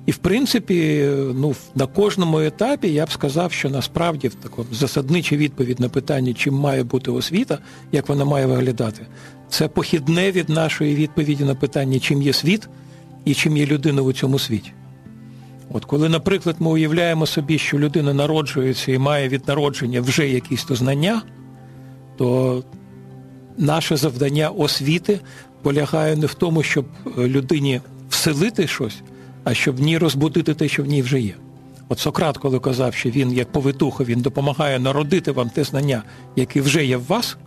І, 0.08 0.12
в 0.12 0.18
принципі, 0.18 1.10
ну, 1.36 1.56
на 1.76 1.86
кожному 1.86 2.40
етапі 2.40 2.88
я 2.88 3.06
б 3.06 3.12
сказав, 3.12 3.52
що 3.52 3.70
насправді 3.70 4.28
в 4.28 4.36
такому 4.36 4.68
засаднича 4.72 5.36
відповідь 5.36 5.80
на 5.80 5.90
питання, 5.90 6.34
чим 6.34 6.54
має 6.54 6.84
бути 6.84 7.12
освіта, 7.12 7.60
як 7.92 8.10
вона 8.10 8.26
має 8.26 8.46
виглядати, 8.46 9.06
це 9.50 9.68
похідне 9.68 10.32
від 10.32 10.50
нашої 10.50 10.96
відповіді 10.96 11.44
на 11.44 11.56
питання, 11.56 12.00
чим 12.00 12.22
є 12.22 12.34
світ 12.34 12.70
і 13.26 13.34
чим 13.34 13.58
є 13.58 13.66
людина 13.66 14.02
у 14.02 14.14
цьому 14.14 14.40
світі. 14.40 14.72
От 15.72 15.86
коли, 15.86 16.10
наприклад, 16.10 16.56
ми 16.60 16.72
уявляємо 16.72 17.26
собі, 17.26 17.58
що 17.58 17.80
людина 17.80 18.14
народжується 18.14 18.92
і 18.92 18.98
має 18.98 19.30
від 19.30 19.48
народження 19.48 20.02
вже 20.02 20.30
якісь 20.30 20.64
то 20.64 20.76
знання, 20.76 21.22
то 22.18 22.64
наше 23.58 23.98
завдання 23.98 24.50
освіти 24.50 25.20
полягає 25.62 26.16
не 26.16 26.26
в 26.26 26.34
тому, 26.34 26.64
щоб 26.64 26.86
людині 27.18 27.82
вселити 28.10 28.68
щось, 28.68 29.02
а 29.48 29.54
щоб 29.54 29.78
в 29.78 29.80
ній 29.80 29.98
розбудити 29.98 30.54
те, 30.54 30.68
що 30.68 30.84
в 30.84 30.86
ній 30.86 31.02
вже 31.02 31.22
є. 31.22 31.34
От 31.90 32.00
Сократ, 32.00 32.38
коли 32.38 32.60
казав, 32.60 32.94
що 32.94 33.10
він, 33.10 33.34
як 33.34 33.52
повитуха, 33.52 34.04
він 34.04 34.22
допомагає 34.22 34.80
народити 34.80 35.32
вам 35.32 35.50
те 35.50 35.64
знання, 35.64 36.04
яке 36.36 36.62
вже 36.62 36.86
є 36.86 36.98
в 36.98 37.06
вас, 37.06 37.38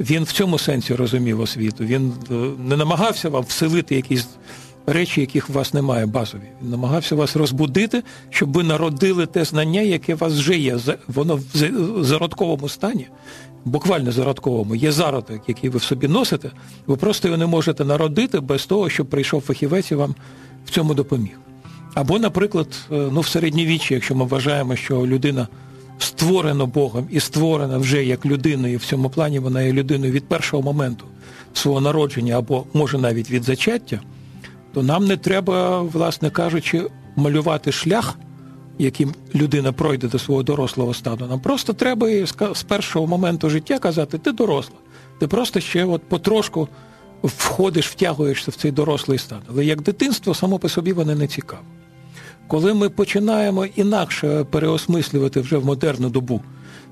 він 0.00 0.24
в 0.24 0.32
цьому 0.32 0.58
сенсі 0.58 0.94
розумів 0.94 1.40
освіту. 1.40 1.84
Він 1.84 2.12
е, 2.30 2.34
не 2.68 2.76
намагався 2.76 3.28
вам 3.28 3.44
вселити 3.44 3.94
якісь 3.94 4.28
речі, 4.86 5.20
яких 5.20 5.50
у 5.50 5.52
вас 5.52 5.74
немає 5.74 6.06
базові. 6.06 6.42
Він 6.62 6.70
намагався 6.70 7.14
вас 7.14 7.36
розбудити, 7.36 8.02
щоб 8.30 8.52
ви 8.52 8.62
народили 8.62 9.26
те 9.26 9.44
знання, 9.44 9.80
яке 9.80 10.14
у 10.14 10.18
вас 10.18 10.32
вже 10.32 10.58
є. 10.58 10.78
Воно 11.08 11.36
в 11.36 12.04
зародковому 12.04 12.68
стані, 12.68 13.06
буквально 13.64 14.12
зародковому, 14.12 14.74
є 14.74 14.92
зародок, 14.92 15.40
який 15.48 15.70
ви 15.70 15.78
в 15.78 15.82
собі 15.82 16.08
носите. 16.08 16.50
Ви 16.86 16.96
просто 16.96 17.28
його 17.28 17.38
не 17.38 17.46
можете 17.46 17.84
народити 17.84 18.40
без 18.40 18.66
того, 18.66 18.88
щоб 18.88 19.06
прийшов 19.06 19.40
фахівець 19.40 19.90
і 19.90 19.94
вам 19.94 20.14
в 20.66 20.70
цьому 20.70 20.94
допоміг. 20.94 21.38
Або, 21.94 22.18
наприклад, 22.18 22.68
е, 22.92 23.08
ну, 23.12 23.20
в 23.20 23.26
середньовіччі, 23.26 23.94
якщо 23.94 24.14
ми 24.14 24.24
вважаємо, 24.24 24.76
що 24.76 25.06
людина 25.06 25.48
створена 25.98 26.66
Богом 26.66 27.08
і 27.10 27.20
створена 27.20 27.78
вже 27.78 28.04
як 28.04 28.26
людина, 28.26 28.68
і 28.68 28.76
в 28.76 28.84
цьому 28.84 29.10
плані 29.10 29.38
вона 29.38 29.62
є 29.62 29.72
людиною 29.72 30.12
від 30.12 30.28
першого 30.28 30.62
моменту 30.62 31.04
свого 31.52 31.80
народження, 31.80 32.38
або 32.38 32.64
може 32.72 32.98
навіть 32.98 33.30
від 33.30 33.44
зачаття 33.44 34.00
то 34.76 34.82
нам 34.82 35.06
не 35.06 35.16
треба, 35.16 35.82
власне 35.82 36.30
кажучи, 36.30 36.86
малювати 37.16 37.72
шлях, 37.72 38.18
яким 38.78 39.14
людина 39.34 39.72
пройде 39.72 40.08
до 40.08 40.18
свого 40.18 40.42
дорослого 40.42 40.94
стану. 40.94 41.26
Нам 41.26 41.40
просто 41.40 41.72
треба 41.72 42.08
з 42.54 42.62
першого 42.62 43.06
моменту 43.06 43.50
життя 43.50 43.78
казати, 43.78 44.18
ти 44.18 44.32
доросла. 44.32 44.76
Ти 45.20 45.26
просто 45.26 45.60
ще 45.60 45.84
от 45.84 46.02
потрошку 46.02 46.68
входиш, 47.26 47.88
втягуєшся 47.88 48.50
в 48.50 48.54
цей 48.54 48.70
дорослий 48.70 49.18
стан. 49.18 49.40
Але 49.50 49.64
як 49.64 49.82
дитинство, 49.82 50.34
само 50.34 50.58
по 50.58 50.68
собі 50.68 50.92
воно 50.92 51.14
не 51.14 51.26
цікаво. 51.26 51.62
Коли 52.48 52.74
ми 52.74 52.88
починаємо 52.88 53.66
інакше 53.66 54.44
переосмислювати 54.50 55.40
вже 55.40 55.56
в 55.56 55.66
модерну 55.66 56.10
добу 56.10 56.42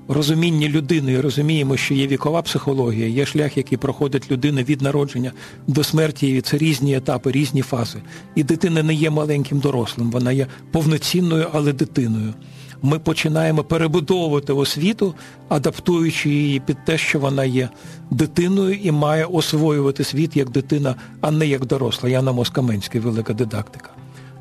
розумінні 0.07 0.69
людини 0.69 1.11
і 1.11 1.19
розуміємо, 1.19 1.77
що 1.77 1.93
є 1.93 2.07
вікова 2.07 2.41
психологія, 2.41 3.07
є 3.07 3.25
шлях, 3.25 3.57
який 3.57 3.77
проходить 3.77 4.31
людина 4.31 4.63
від 4.63 4.81
народження 4.81 5.31
до 5.67 5.83
смерті, 5.83 6.27
і 6.27 6.41
це 6.41 6.57
різні 6.57 6.95
етапи, 6.95 7.31
різні 7.31 7.61
фази. 7.61 8.01
І 8.35 8.43
дитина 8.43 8.83
не 8.83 8.93
є 8.93 9.09
маленьким 9.09 9.59
дорослим, 9.59 10.11
вона 10.11 10.31
є 10.31 10.47
повноцінною, 10.71 11.47
але 11.53 11.73
дитиною. 11.73 12.33
Ми 12.81 12.99
починаємо 12.99 13.63
перебудовувати 13.63 14.53
освіту, 14.53 15.15
адаптуючи 15.49 16.29
її 16.29 16.59
під 16.59 16.85
те, 16.85 16.97
що 16.97 17.19
вона 17.19 17.45
є 17.45 17.69
дитиною 18.11 18.75
і 18.75 18.91
має 18.91 19.25
освоювати 19.25 20.03
світ 20.03 20.37
як 20.37 20.49
дитина, 20.49 20.95
а 21.21 21.31
не 21.31 21.47
як 21.47 21.65
доросла. 21.65 22.09
Яна 22.09 22.31
Москаменський, 22.31 23.01
велика 23.01 23.33
дидактика. 23.33 23.89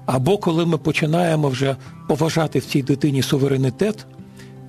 Або 0.06 0.38
коли 0.38 0.66
ми 0.66 0.78
починаємо 0.78 1.48
вже 1.48 1.76
поважати 2.08 2.58
в 2.58 2.64
цій 2.64 2.82
дитині 2.82 3.22
суверенітет 3.22 4.06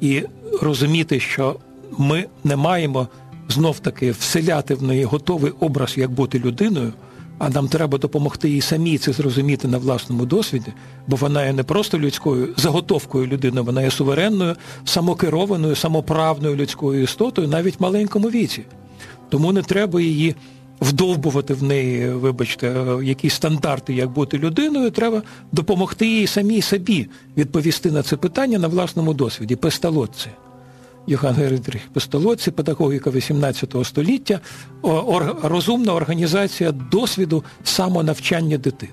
і 0.01 0.23
розуміти, 0.61 1.19
що 1.19 1.55
ми 1.97 2.25
не 2.43 2.55
маємо 2.55 3.07
знов 3.49 3.79
таки 3.79 4.11
вселяти 4.11 4.75
в 4.75 4.83
неї 4.83 5.03
готовий 5.03 5.51
образ, 5.59 5.97
як 5.97 6.11
бути 6.11 6.39
людиною, 6.39 6.93
а 7.37 7.49
нам 7.49 7.67
треба 7.67 7.97
допомогти 7.97 8.49
їй 8.49 8.61
самій 8.61 8.97
це 8.97 9.13
зрозуміти 9.13 9.67
на 9.67 9.77
власному 9.77 10.25
досвіді, 10.25 10.73
бо 11.07 11.15
вона 11.15 11.45
є 11.45 11.53
не 11.53 11.63
просто 11.63 11.99
людською 11.99 12.49
заготовкою 12.57 13.27
людини, 13.27 13.61
вона 13.61 13.81
є 13.81 13.91
суверенною, 13.91 14.55
самокерованою, 14.85 15.75
самоправною 15.75 16.55
людською 16.55 17.03
істотою 17.03 17.47
навіть 17.47 17.79
в 17.79 17.83
маленькому 17.83 18.29
віці. 18.29 18.63
Тому 19.29 19.51
не 19.51 19.61
треба 19.61 20.01
її 20.01 20.35
вдовбувати 20.81 21.53
в 21.53 21.63
неї, 21.63 22.09
вибачте, 22.09 22.85
якісь 23.03 23.33
стандарти, 23.33 23.93
як 23.93 24.09
бути 24.09 24.37
людиною, 24.37 24.91
треба 24.91 25.23
допомогти 25.51 26.07
їй 26.07 26.27
самій 26.27 26.61
собі 26.61 27.07
відповісти 27.37 27.91
на 27.91 28.03
це 28.03 28.17
питання 28.17 28.59
на 28.59 28.67
власному 28.67 29.13
досвіді. 29.13 29.55
Песталоці. 29.55 30.29
Йоганн 31.07 31.35
Гердріх 31.35 31.81
Пестолоці, 31.93 32.51
педагогіка 32.51 33.09
XVIII 33.09 33.83
століття, 33.83 34.39
розумна 35.43 35.93
організація 35.93 36.71
досвіду 36.71 37.43
самонавчання 37.63 38.57
дитини. 38.57 38.91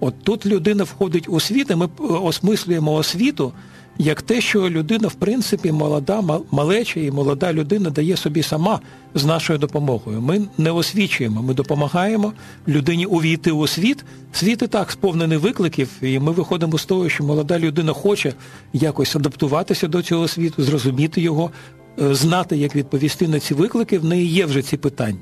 От 0.00 0.14
тут 0.22 0.46
людина 0.46 0.84
входить 0.84 1.28
у 1.28 1.40
світ, 1.40 1.70
і 1.70 1.74
ми 1.74 1.88
осмислюємо 1.98 2.92
освіту 2.92 3.52
як 3.98 4.22
те, 4.22 4.40
що 4.40 4.70
людина, 4.70 5.08
в 5.08 5.14
принципі, 5.14 5.72
молода, 5.72 6.22
малеча 6.50 7.00
і 7.00 7.10
молода 7.10 7.52
людина 7.52 7.90
дає 7.90 8.16
собі 8.16 8.42
сама 8.42 8.80
з 9.14 9.24
нашою 9.24 9.58
допомогою. 9.58 10.20
Ми 10.20 10.42
не 10.58 10.70
освічуємо, 10.70 11.42
ми 11.42 11.54
допомагаємо 11.54 12.32
людині 12.68 13.06
увійти 13.06 13.50
у 13.50 13.66
світ. 13.66 14.04
Світ 14.32 14.62
і 14.62 14.66
так 14.66 14.90
сповнений 14.90 15.38
викликів, 15.38 15.88
і 16.02 16.18
ми 16.18 16.32
виходимо 16.32 16.78
з 16.78 16.84
того, 16.84 17.08
що 17.08 17.24
молода 17.24 17.58
людина 17.58 17.92
хоче 17.92 18.34
якось 18.72 19.16
адаптуватися 19.16 19.88
до 19.88 20.02
цього 20.02 20.28
світу, 20.28 20.62
зрозуміти 20.62 21.20
його, 21.20 21.50
е, 22.00 22.14
знати, 22.14 22.56
як 22.56 22.76
відповісти 22.76 23.28
на 23.28 23.40
ці 23.40 23.54
виклики. 23.54 23.98
В 23.98 24.04
неї 24.04 24.26
є 24.26 24.46
вже 24.46 24.62
ці 24.62 24.76
питання. 24.76 25.18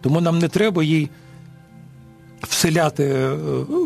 Тому 0.00 0.20
нам 0.20 0.38
не 0.38 0.48
треба 0.48 0.84
їй 0.84 1.08
вселяти 2.42 3.04
е, 3.04 3.36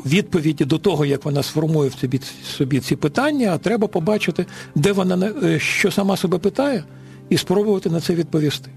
відповіді 0.06 0.64
до 0.64 0.78
того, 0.78 1.04
як 1.04 1.24
вона 1.24 1.42
сформує 1.42 1.90
в 1.90 1.94
собі, 1.94 2.20
собі 2.56 2.80
ці 2.80 2.96
питання, 2.96 3.52
а 3.54 3.58
треба 3.58 3.88
побачити, 3.88 4.46
де 4.74 4.92
вона 4.92 5.32
е, 5.42 5.58
що 5.58 5.90
сама 5.90 6.16
себе 6.16 6.38
питає, 6.38 6.84
і 7.28 7.36
спробувати 7.36 7.90
на 7.90 8.00
це 8.00 8.14
відповісти. 8.14 8.70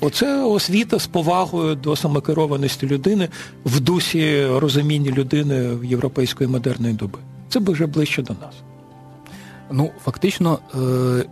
Оце 0.00 0.44
освіта 0.44 0.98
з 0.98 1.06
повагою 1.06 1.74
до 1.74 1.96
самокерованості 1.96 2.86
людини 2.86 3.28
в 3.64 3.80
дусі 3.80 4.46
розуміння 4.46 5.10
людини 5.10 5.78
європейської 5.84 6.50
модерної 6.50 6.94
доби. 6.94 7.18
Це 7.48 7.58
вже 7.58 7.86
ближче 7.86 8.22
до 8.22 8.32
нас. 8.32 8.54
Ну, 9.70 9.90
фактично, 10.04 10.58
е, 10.74 11.24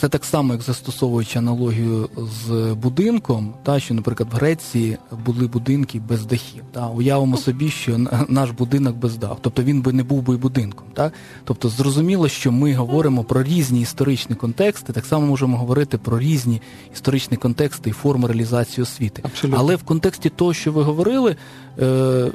це 0.00 0.08
так 0.08 0.24
само, 0.24 0.52
як 0.52 0.62
застосовуючи 0.62 1.38
аналогію 1.38 2.08
з 2.16 2.74
будинком, 2.74 3.54
та 3.62 3.80
що, 3.80 3.94
наприклад, 3.94 4.28
в 4.32 4.36
Греції 4.36 4.98
були 5.24 5.46
будинки 5.46 6.00
без 6.08 6.26
дахів. 6.26 6.62
Та 6.72 6.88
уявимо 6.88 7.36
собі, 7.36 7.70
що 7.70 7.98
наш 8.28 8.50
будинок 8.50 8.96
без 8.96 9.16
даху, 9.16 9.38
тобто 9.40 9.62
він 9.62 9.82
би 9.82 9.92
не 9.92 10.02
був 10.02 10.22
би 10.22 10.36
будинком. 10.36 10.86
Та? 10.94 11.12
Тобто, 11.44 11.68
зрозуміло, 11.68 12.28
що 12.28 12.52
ми 12.52 12.74
говоримо 12.74 13.24
про 13.24 13.42
різні 13.42 13.80
історичні 13.80 14.36
контексти, 14.36 14.92
так 14.92 15.06
само 15.06 15.26
можемо 15.26 15.56
говорити 15.56 15.98
про 15.98 16.18
різні 16.18 16.62
історичні 16.92 17.36
контексти 17.36 17.90
і 17.90 17.92
форми 17.92 18.28
реалізації 18.28 18.82
освіти. 18.82 19.22
Абсолютно. 19.24 19.60
Але 19.60 19.76
в 19.76 19.82
контексті 19.82 20.28
того, 20.28 20.54
що 20.54 20.72
ви 20.72 20.82
говорили, 20.82 21.36
е, 21.78 22.32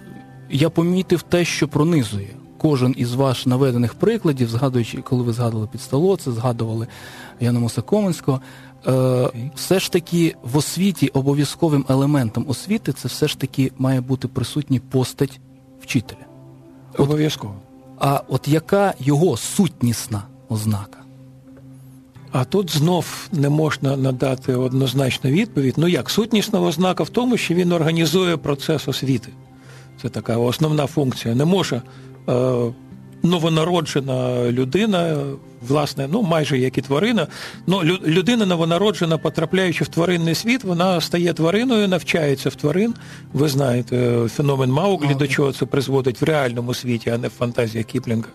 я 0.49 0.69
помітив 0.69 1.21
те, 1.21 1.45
що 1.45 1.67
пронизує 1.67 2.27
кожен 2.57 2.95
із 2.97 3.13
ваших 3.13 3.47
наведених 3.47 3.93
прикладів, 3.93 4.49
згадуючи, 4.49 5.01
коли 5.01 5.23
ви 5.23 5.33
згадували 5.33 5.67
підстолоце, 5.71 6.31
згадували 6.31 6.87
Яна 7.39 7.59
Мусакоменського, 7.59 8.41
е, 8.87 9.29
все 9.55 9.79
ж 9.79 9.91
таки 9.91 10.35
в 10.43 10.57
освіті 10.57 11.07
обов'язковим 11.07 11.85
елементом 11.89 12.45
освіти 12.47 12.93
це 12.93 13.07
все 13.07 13.27
ж 13.27 13.39
таки 13.39 13.71
має 13.77 14.01
бути 14.01 14.27
присутній 14.27 14.79
постать 14.79 15.39
вчителя. 15.81 16.25
Обов'язково. 16.97 17.55
А 17.99 18.21
от 18.27 18.47
яка 18.47 18.93
його 18.99 19.37
сутнісна 19.37 20.23
ознака? 20.49 20.99
А 22.31 22.45
тут 22.45 22.71
знов 22.71 23.27
не 23.31 23.49
можна 23.49 23.97
надати 23.97 24.55
однозначну 24.55 25.29
відповідь. 25.29 25.73
Ну 25.77 25.87
як, 25.87 26.09
сутнісна 26.09 26.61
ознака 26.61 27.03
в 27.03 27.09
тому, 27.09 27.37
що 27.37 27.53
він 27.53 27.71
організує 27.71 28.37
процес 28.37 28.87
освіти. 28.87 29.29
Це 30.01 30.09
така 30.09 30.37
основна 30.37 30.87
функція. 30.87 31.35
Не 31.35 31.45
може 31.45 31.81
новонароджена 33.23 34.51
людина, 34.51 35.17
власне, 35.67 36.07
ну 36.11 36.21
майже 36.21 36.57
як 36.57 36.77
і 36.77 36.81
тварина. 36.81 37.27
Ну, 37.67 37.83
людина 38.05 38.45
новонароджена, 38.45 39.17
потрапляючи 39.17 39.83
в 39.83 39.87
тваринний 39.87 40.35
світ, 40.35 40.63
вона 40.63 41.01
стає 41.01 41.33
твариною, 41.33 41.87
навчається 41.87 42.49
в 42.49 42.55
тварин. 42.55 42.93
Ви 43.33 43.47
знаєте, 43.47 44.27
феномен 44.27 44.71
Мауглі, 44.71 45.15
до 45.15 45.27
чого 45.27 45.51
це 45.51 45.65
призводить 45.65 46.21
в 46.21 46.25
реальному 46.25 46.73
світі, 46.73 47.09
а 47.09 47.17
не 47.17 47.27
в 47.27 47.31
фантазіях 47.31 47.85
Кіплінга. 47.85 48.29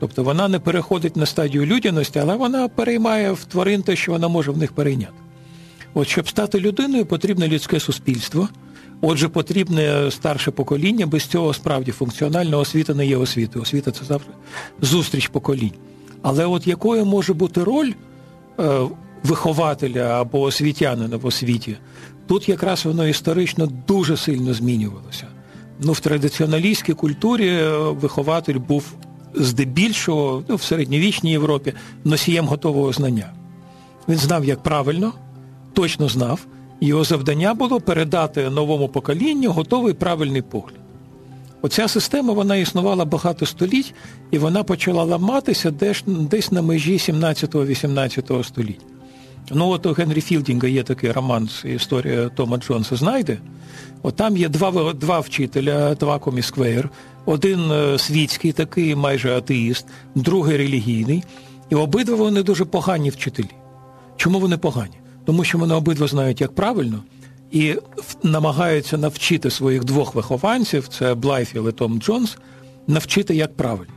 Тобто 0.00 0.24
вона 0.24 0.48
не 0.48 0.58
переходить 0.58 1.16
на 1.16 1.26
стадію 1.26 1.66
людяності, 1.66 2.18
але 2.18 2.36
вона 2.36 2.68
переймає 2.68 3.32
в 3.32 3.44
тварин 3.44 3.82
те, 3.82 3.96
що 3.96 4.12
вона 4.12 4.28
може 4.28 4.50
в 4.50 4.58
них 4.58 4.72
перейняти. 4.72 5.12
От 5.94 6.08
щоб 6.08 6.28
стати 6.28 6.60
людиною, 6.60 7.06
потрібне 7.06 7.48
людське 7.48 7.80
суспільство. 7.80 8.48
Отже, 9.00 9.28
потрібне 9.28 10.10
старше 10.10 10.50
покоління, 10.50 11.06
без 11.06 11.26
цього 11.26 11.54
справді 11.54 11.92
функціональна 11.92 12.58
освіта 12.58 12.94
не 12.94 13.06
є 13.06 13.16
освітою. 13.16 13.62
Освіта 13.62 13.90
це 13.90 14.04
завжди 14.04 14.32
зустріч 14.80 15.28
поколінь. 15.28 15.72
Але 16.22 16.46
от 16.46 16.66
якою 16.66 17.04
може 17.04 17.34
бути 17.34 17.64
роль 17.64 17.92
е, 18.60 18.80
вихователя 19.24 20.20
або 20.20 20.40
освітянина 20.40 21.16
в 21.16 21.26
освіті, 21.26 21.76
тут 22.26 22.48
якраз 22.48 22.84
воно 22.84 23.06
історично 23.06 23.68
дуже 23.88 24.16
сильно 24.16 24.54
змінювалося. 24.54 25.26
Ну, 25.80 25.92
В 25.92 26.00
традиціоналістській 26.00 26.94
культурі 26.94 27.48
е, 27.48 27.78
вихователь 27.78 28.58
був 28.58 28.94
здебільшого 29.34 30.44
ну, 30.48 30.56
в 30.56 30.62
середньовічній 30.62 31.30
Європі 31.30 31.72
носієм 32.04 32.46
готового 32.46 32.92
знання. 32.92 33.32
Він 34.08 34.18
знав, 34.18 34.44
як 34.44 34.62
правильно, 34.62 35.12
точно 35.72 36.08
знав. 36.08 36.46
Його 36.80 37.04
завдання 37.04 37.54
було 37.54 37.80
передати 37.80 38.50
новому 38.50 38.88
поколінню 38.88 39.52
готовий 39.52 39.94
правильний 39.94 40.42
погляд. 40.42 40.80
Оця 41.62 41.88
система 41.88 42.32
вона 42.32 42.56
існувала 42.56 43.04
багато 43.04 43.46
століть, 43.46 43.94
і 44.30 44.38
вона 44.38 44.64
почала 44.64 45.04
ламатися 45.04 45.70
десь, 45.70 46.04
десь 46.06 46.52
на 46.52 46.62
межі 46.62 46.96
17-18 46.96 48.44
століття. 48.44 48.84
Ну, 49.50 49.68
от 49.68 49.86
у 49.86 49.92
Генрі 49.92 50.20
Філдінга 50.20 50.68
є 50.68 50.82
такий 50.82 51.12
роман 51.12 51.48
історія 51.64 52.28
Тома 52.28 52.56
Джонса 52.56 52.96
знайди. 52.96 53.38
От 54.02 54.16
там 54.16 54.36
є 54.36 54.48
два 54.48 54.92
два 54.92 55.20
вчителя, 55.20 55.94
Твакум 55.94 56.18
і 56.18 56.27
Сквейр. 56.27 56.90
Один 57.24 57.70
е, 57.72 57.98
світський 57.98 58.52
такий, 58.52 58.94
майже 58.94 59.36
атеїст, 59.36 59.86
другий 60.14 60.56
релігійний. 60.56 61.24
І 61.70 61.74
обидва 61.74 62.16
вони 62.16 62.42
дуже 62.42 62.64
погані 62.64 63.10
вчителі. 63.10 63.50
Чому 64.16 64.40
вони 64.40 64.58
погані? 64.58 65.03
Тому 65.24 65.44
що 65.44 65.58
вони 65.58 65.74
обидва 65.74 66.06
знають, 66.06 66.40
як 66.40 66.54
правильно, 66.54 67.02
і 67.50 67.74
намагаються 68.22 68.96
навчити 68.98 69.50
своїх 69.50 69.84
двох 69.84 70.14
вихованців, 70.14 70.88
це 70.88 71.14
Блайфіл 71.14 71.68
і 71.68 71.72
Том 71.72 72.00
Джонс, 72.00 72.38
навчити, 72.86 73.34
як 73.34 73.56
правильно. 73.56 73.92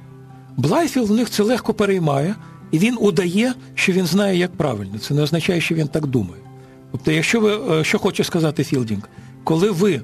Блайфіл 0.57 1.03
в 1.03 1.11
них 1.11 1.29
це 1.29 1.43
легко 1.43 1.73
переймає, 1.73 2.35
і 2.71 2.79
він 2.79 2.97
удає, 2.99 3.53
що 3.75 3.91
він 3.91 4.05
знає, 4.05 4.37
як 4.37 4.51
правильно. 4.51 4.99
Це 4.99 5.13
не 5.13 5.21
означає, 5.21 5.61
що 5.61 5.75
він 5.75 5.87
так 5.87 6.07
думає. 6.07 6.41
Тобто, 6.91 7.11
якщо 7.11 7.39
ви 7.39 7.79
е, 7.79 7.83
що 7.83 7.99
хоче 7.99 8.23
сказати 8.23 8.63
Філдінг, 8.63 9.09
коли 9.43 9.71
ви 9.71 10.01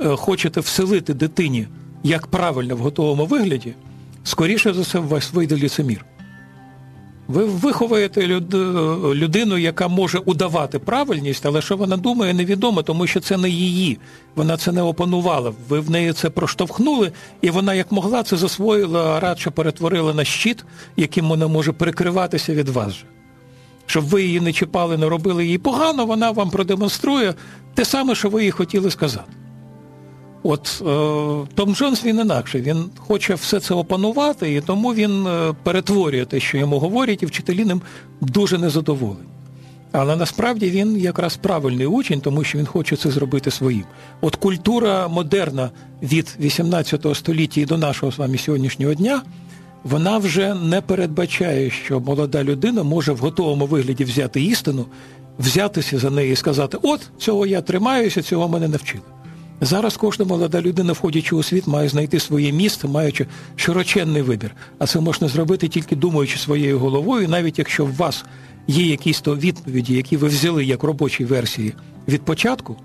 е, 0.00 0.16
хочете 0.16 0.60
вселити 0.60 1.14
дитині 1.14 1.66
як 2.02 2.26
правильно 2.26 2.76
в 2.76 2.78
готовому 2.78 3.26
вигляді, 3.26 3.74
скоріше 4.24 4.74
за 4.74 4.82
все, 4.82 4.98
у 4.98 5.08
вас 5.08 5.32
вийде 5.32 5.56
лицемір. 5.56 6.04
Ви 7.32 7.44
виховуєте 7.44 8.26
людину, 9.14 9.58
яка 9.58 9.88
може 9.88 10.18
удавати 10.18 10.78
правильність, 10.78 11.46
але 11.46 11.62
що 11.62 11.76
вона 11.76 11.96
думає, 11.96 12.34
невідомо, 12.34 12.82
тому 12.82 13.06
що 13.06 13.20
це 13.20 13.36
не 13.36 13.48
її. 13.48 13.98
Вона 14.34 14.56
це 14.56 14.72
не 14.72 14.82
опанувала. 14.82 15.52
Ви 15.68 15.80
в 15.80 15.90
неї 15.90 16.12
це 16.12 16.30
проштовхнули, 16.30 17.12
і 17.40 17.50
вона 17.50 17.74
як 17.74 17.92
могла 17.92 18.22
це 18.22 18.36
засвоїла, 18.36 19.16
а 19.16 19.20
радше 19.20 19.50
перетворила 19.50 20.14
на 20.14 20.24
щит, 20.24 20.64
яким 20.96 21.28
вона 21.28 21.48
може 21.48 21.72
перекриватися 21.72 22.54
від 22.54 22.68
вас. 22.68 23.04
Щоб 23.86 24.04
ви 24.04 24.22
її 24.22 24.40
не 24.40 24.52
чіпали, 24.52 24.96
не 24.96 25.08
робили 25.08 25.46
їй 25.46 25.58
погано, 25.58 26.06
вона 26.06 26.30
вам 26.30 26.50
продемонструє 26.50 27.34
те 27.74 27.84
саме, 27.84 28.14
що 28.14 28.28
ви 28.28 28.44
їй 28.44 28.50
хотіли 28.50 28.90
сказати. 28.90 29.32
От 30.42 30.82
е, 30.82 30.84
Том 31.54 31.74
Джонс 31.74 32.04
він 32.04 32.18
інакше. 32.18 32.60
Він 32.60 32.84
хоче 32.98 33.34
все 33.34 33.60
це 33.60 33.74
опанувати, 33.74 34.54
і 34.54 34.60
тому 34.60 34.94
він 34.94 35.26
е, 35.26 35.54
перетворює 35.62 36.24
те, 36.24 36.40
що 36.40 36.58
йому 36.58 36.78
говорять, 36.78 37.22
і 37.22 37.26
вчителі 37.26 37.64
ним 37.64 37.82
дуже 38.20 38.58
незадоволені. 38.58 39.28
Але 39.92 40.16
насправді 40.16 40.70
він 40.70 40.96
якраз 40.96 41.36
правильний 41.36 41.86
учень, 41.86 42.20
тому 42.20 42.44
що 42.44 42.58
він 42.58 42.66
хоче 42.66 42.96
це 42.96 43.10
зробити 43.10 43.50
своїм. 43.50 43.84
От 44.20 44.36
культура 44.36 45.08
модерна 45.08 45.70
від 46.02 46.36
18 46.40 47.06
століття 47.14 47.60
і 47.60 47.64
до 47.64 47.78
нашого 47.78 48.12
з 48.12 48.18
вами 48.18 48.38
сьогоднішнього 48.38 48.94
дня, 48.94 49.22
вона 49.84 50.18
вже 50.18 50.54
не 50.54 50.80
передбачає, 50.80 51.70
що 51.70 52.00
молода 52.00 52.44
людина 52.44 52.82
може 52.82 53.12
в 53.12 53.18
готовому 53.18 53.66
вигляді 53.66 54.04
взяти 54.04 54.42
істину, 54.42 54.86
взятися 55.38 55.98
за 55.98 56.10
неї 56.10 56.32
і 56.32 56.36
сказати: 56.36 56.78
От 56.82 57.00
цього 57.18 57.46
я 57.46 57.60
тримаюся, 57.60 58.22
цього 58.22 58.48
мене 58.48 58.68
навчили. 58.68 59.02
Зараз 59.64 59.96
кожна 59.96 60.24
молода 60.24 60.60
людина, 60.60 60.92
входячи 60.92 61.36
у 61.36 61.42
світ, 61.42 61.66
має 61.66 61.88
знайти 61.88 62.20
своє 62.20 62.52
місце, 62.52 62.88
маючи 62.88 63.26
широченний 63.56 64.22
вибір. 64.22 64.50
А 64.78 64.86
це 64.86 65.00
можна 65.00 65.28
зробити 65.28 65.68
тільки 65.68 65.96
думаючи 65.96 66.38
своєю 66.38 66.78
головою, 66.78 67.28
навіть 67.28 67.58
якщо 67.58 67.84
в 67.84 67.96
вас 67.96 68.24
є 68.66 68.86
якісь 68.86 69.20
то 69.20 69.36
відповіді, 69.36 69.94
які 69.94 70.16
ви 70.16 70.28
взяли 70.28 70.64
як 70.64 70.82
робочі 70.82 71.24
версії 71.24 71.74
від 72.08 72.22
початку, 72.22 72.76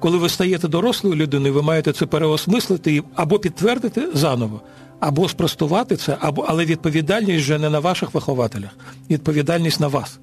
коли 0.00 0.18
ви 0.18 0.28
стаєте 0.28 0.68
дорослою 0.68 1.16
людиною, 1.16 1.54
ви 1.54 1.62
маєте 1.62 1.92
це 1.92 2.06
переосмислити 2.06 3.02
або 3.14 3.38
підтвердити 3.38 4.08
заново, 4.14 4.60
або 5.00 5.28
спростувати 5.28 5.96
це, 5.96 6.16
або 6.20 6.44
але 6.48 6.64
відповідальність 6.64 7.44
вже 7.44 7.58
не 7.58 7.70
на 7.70 7.78
ваших 7.78 8.14
вихователях, 8.14 8.70
відповідальність 9.10 9.80
на 9.80 9.88
вас. 9.88 10.18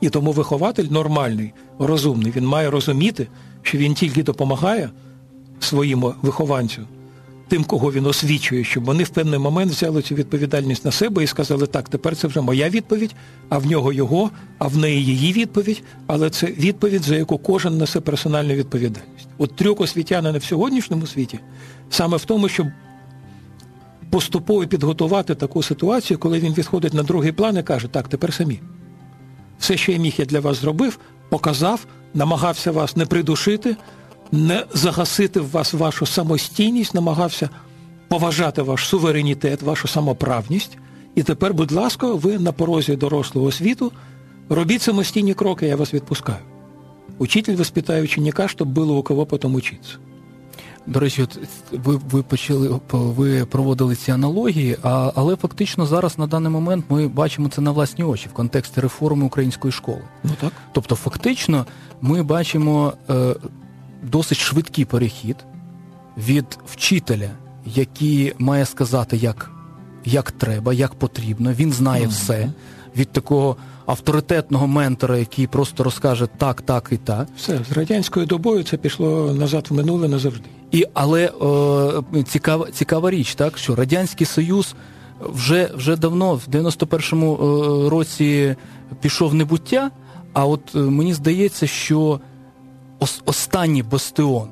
І 0.00 0.10
тому 0.10 0.32
вихователь 0.32 0.86
нормальний, 0.90 1.52
розумний, 1.78 2.32
він 2.36 2.46
має 2.46 2.70
розуміти, 2.70 3.26
що 3.62 3.78
він 3.78 3.94
тільки 3.94 4.22
допомагає 4.22 4.90
своєму 5.64 6.14
вихованцю, 6.22 6.82
тим, 7.48 7.64
кого 7.64 7.92
він 7.92 8.06
освічує, 8.06 8.64
щоб 8.64 8.84
вони 8.84 9.04
в 9.04 9.08
певний 9.08 9.38
момент 9.38 9.72
взяли 9.72 10.02
цю 10.02 10.14
відповідальність 10.14 10.84
на 10.84 10.92
себе 10.92 11.24
і 11.24 11.26
сказали, 11.26 11.66
так, 11.66 11.88
тепер 11.88 12.16
це 12.16 12.28
вже 12.28 12.40
моя 12.40 12.68
відповідь, 12.68 13.14
а 13.48 13.58
в 13.58 13.66
нього 13.66 13.92
його, 13.92 14.30
а 14.58 14.66
в 14.66 14.76
неї 14.76 15.04
її 15.04 15.32
відповідь, 15.32 15.82
але 16.06 16.30
це 16.30 16.46
відповідь, 16.46 17.02
за 17.02 17.16
яку 17.16 17.38
кожен 17.38 17.78
несе 17.78 18.00
персональну 18.00 18.54
відповідальність. 18.54 19.28
От 19.38 19.56
трюк 19.56 19.80
освітянина 19.80 20.38
в 20.38 20.44
сьогоднішньому 20.44 21.06
світі 21.06 21.38
саме 21.90 22.16
в 22.16 22.24
тому, 22.24 22.48
щоб 22.48 22.66
поступово 24.10 24.66
підготувати 24.66 25.34
таку 25.34 25.62
ситуацію, 25.62 26.18
коли 26.18 26.38
він 26.38 26.54
відходить 26.54 26.94
на 26.94 27.02
другий 27.02 27.32
план 27.32 27.58
і 27.58 27.62
каже, 27.62 27.88
так, 27.88 28.08
тепер 28.08 28.32
самі. 28.34 28.60
Все, 29.58 29.76
що 29.76 29.92
я 29.92 29.98
міг, 29.98 30.14
я 30.18 30.24
для 30.24 30.40
вас 30.40 30.60
зробив, 30.60 30.98
показав, 31.28 31.86
намагався 32.14 32.70
вас 32.70 32.96
не 32.96 33.06
придушити 33.06 33.76
не 34.32 34.64
загасити 34.74 35.40
в 35.40 35.50
вас 35.50 35.72
вашу 35.72 36.06
самостійність, 36.06 36.94
намагався 36.94 37.48
поважати 38.08 38.62
ваш 38.62 38.88
суверенітет, 38.88 39.62
вашу 39.62 39.88
самоправність. 39.88 40.78
І 41.14 41.22
тепер, 41.22 41.54
будь 41.54 41.72
ласка, 41.72 42.12
ви 42.12 42.38
на 42.38 42.52
порозі 42.52 42.96
дорослого 42.96 43.52
світу 43.52 43.92
робіть 44.48 44.82
самостійні 44.82 45.34
кроки, 45.34 45.66
я 45.66 45.76
вас 45.76 45.94
відпускаю. 45.94 46.38
Учитель 47.18 47.56
воспитає 47.56 48.02
ученика, 48.02 48.48
щоб 48.48 48.68
було 48.68 48.98
у 48.98 49.02
кого 49.02 49.26
потім 49.26 49.54
учитися. 49.54 49.96
До 50.86 51.00
речі, 51.00 51.22
от 51.22 51.38
ви 51.72 52.00
ви 52.10 52.22
почали 52.22 52.80
ви 52.92 53.44
проводили 53.44 53.96
ці 53.96 54.10
аналогії, 54.10 54.76
а, 54.82 55.12
але 55.14 55.36
фактично 55.36 55.86
зараз 55.86 56.18
на 56.18 56.26
даний 56.26 56.52
момент 56.52 56.84
ми 56.88 57.08
бачимо 57.08 57.48
це 57.48 57.60
на 57.60 57.70
власні 57.70 58.04
очі 58.04 58.28
в 58.28 58.32
контексті 58.32 58.80
реформи 58.80 59.24
української 59.24 59.72
школи. 59.72 60.02
Ну 60.24 60.30
так. 60.40 60.52
Тобто, 60.72 60.94
фактично, 60.94 61.66
ми 62.00 62.22
бачимо 62.22 62.92
е, 63.10 63.34
досить 64.02 64.38
швидкий 64.38 64.84
перехід 64.84 65.36
від 66.16 66.58
вчителя, 66.66 67.30
який 67.66 68.34
має 68.38 68.66
сказати, 68.66 69.16
як 69.16 69.50
як 70.04 70.30
треба, 70.30 70.72
як 70.72 70.94
потрібно, 70.94 71.52
він 71.52 71.72
знає 71.72 72.06
mm-hmm. 72.06 72.10
все, 72.10 72.52
від 72.96 73.12
такого 73.12 73.56
авторитетного 73.86 74.66
ментора, 74.66 75.18
який 75.18 75.46
просто 75.46 75.84
розкаже 75.84 76.28
так, 76.38 76.60
так 76.60 76.88
і 76.92 76.96
так. 76.96 77.28
Все, 77.36 77.60
з 77.70 77.72
радянською 77.72 78.26
добою 78.26 78.64
це 78.64 78.76
пішло 78.76 79.34
назад 79.34 79.66
в 79.70 79.74
минуле 79.74 80.08
назавжди. 80.08 80.44
І, 80.70 80.86
Але 80.94 81.24
е, 81.24 82.22
цікава 82.22 82.70
цікава 82.70 83.10
річ, 83.10 83.34
так, 83.34 83.58
що 83.58 83.74
Радянський 83.74 84.26
Союз 84.26 84.74
вже 85.20 85.70
вже 85.74 85.96
давно, 85.96 86.34
в 86.34 86.42
91-му 86.50 87.34
е, 87.34 87.90
році, 87.90 88.56
пішов 89.00 89.30
в 89.30 89.34
небуття, 89.34 89.90
а 90.32 90.46
от 90.46 90.60
е, 90.74 90.78
мені 90.78 91.14
здається, 91.14 91.66
що 91.66 92.20
останній 93.24 93.82
бастіон 93.82 94.48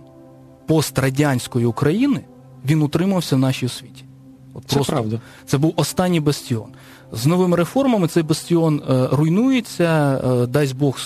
пострадянської 0.66 1.66
України 1.66 2.24
він 2.64 2.82
утримався 2.82 3.36
в 3.36 3.38
нашій 3.38 3.66
освіті. 3.66 4.04
От 4.54 4.64
Це 4.66 4.74
просто, 4.74 4.92
правда. 4.92 5.20
Це 5.46 5.58
був 5.58 5.72
останній 5.76 6.20
бастіон. 6.20 6.68
З 7.12 7.26
новими 7.26 7.56
реформами 7.56 8.08
цей 8.08 8.22
бастіон 8.22 8.82
е, 8.90 9.08
руйнується, 9.12 10.20
е, 10.24 10.46
дасть 10.46 10.76
Бог 10.76 10.98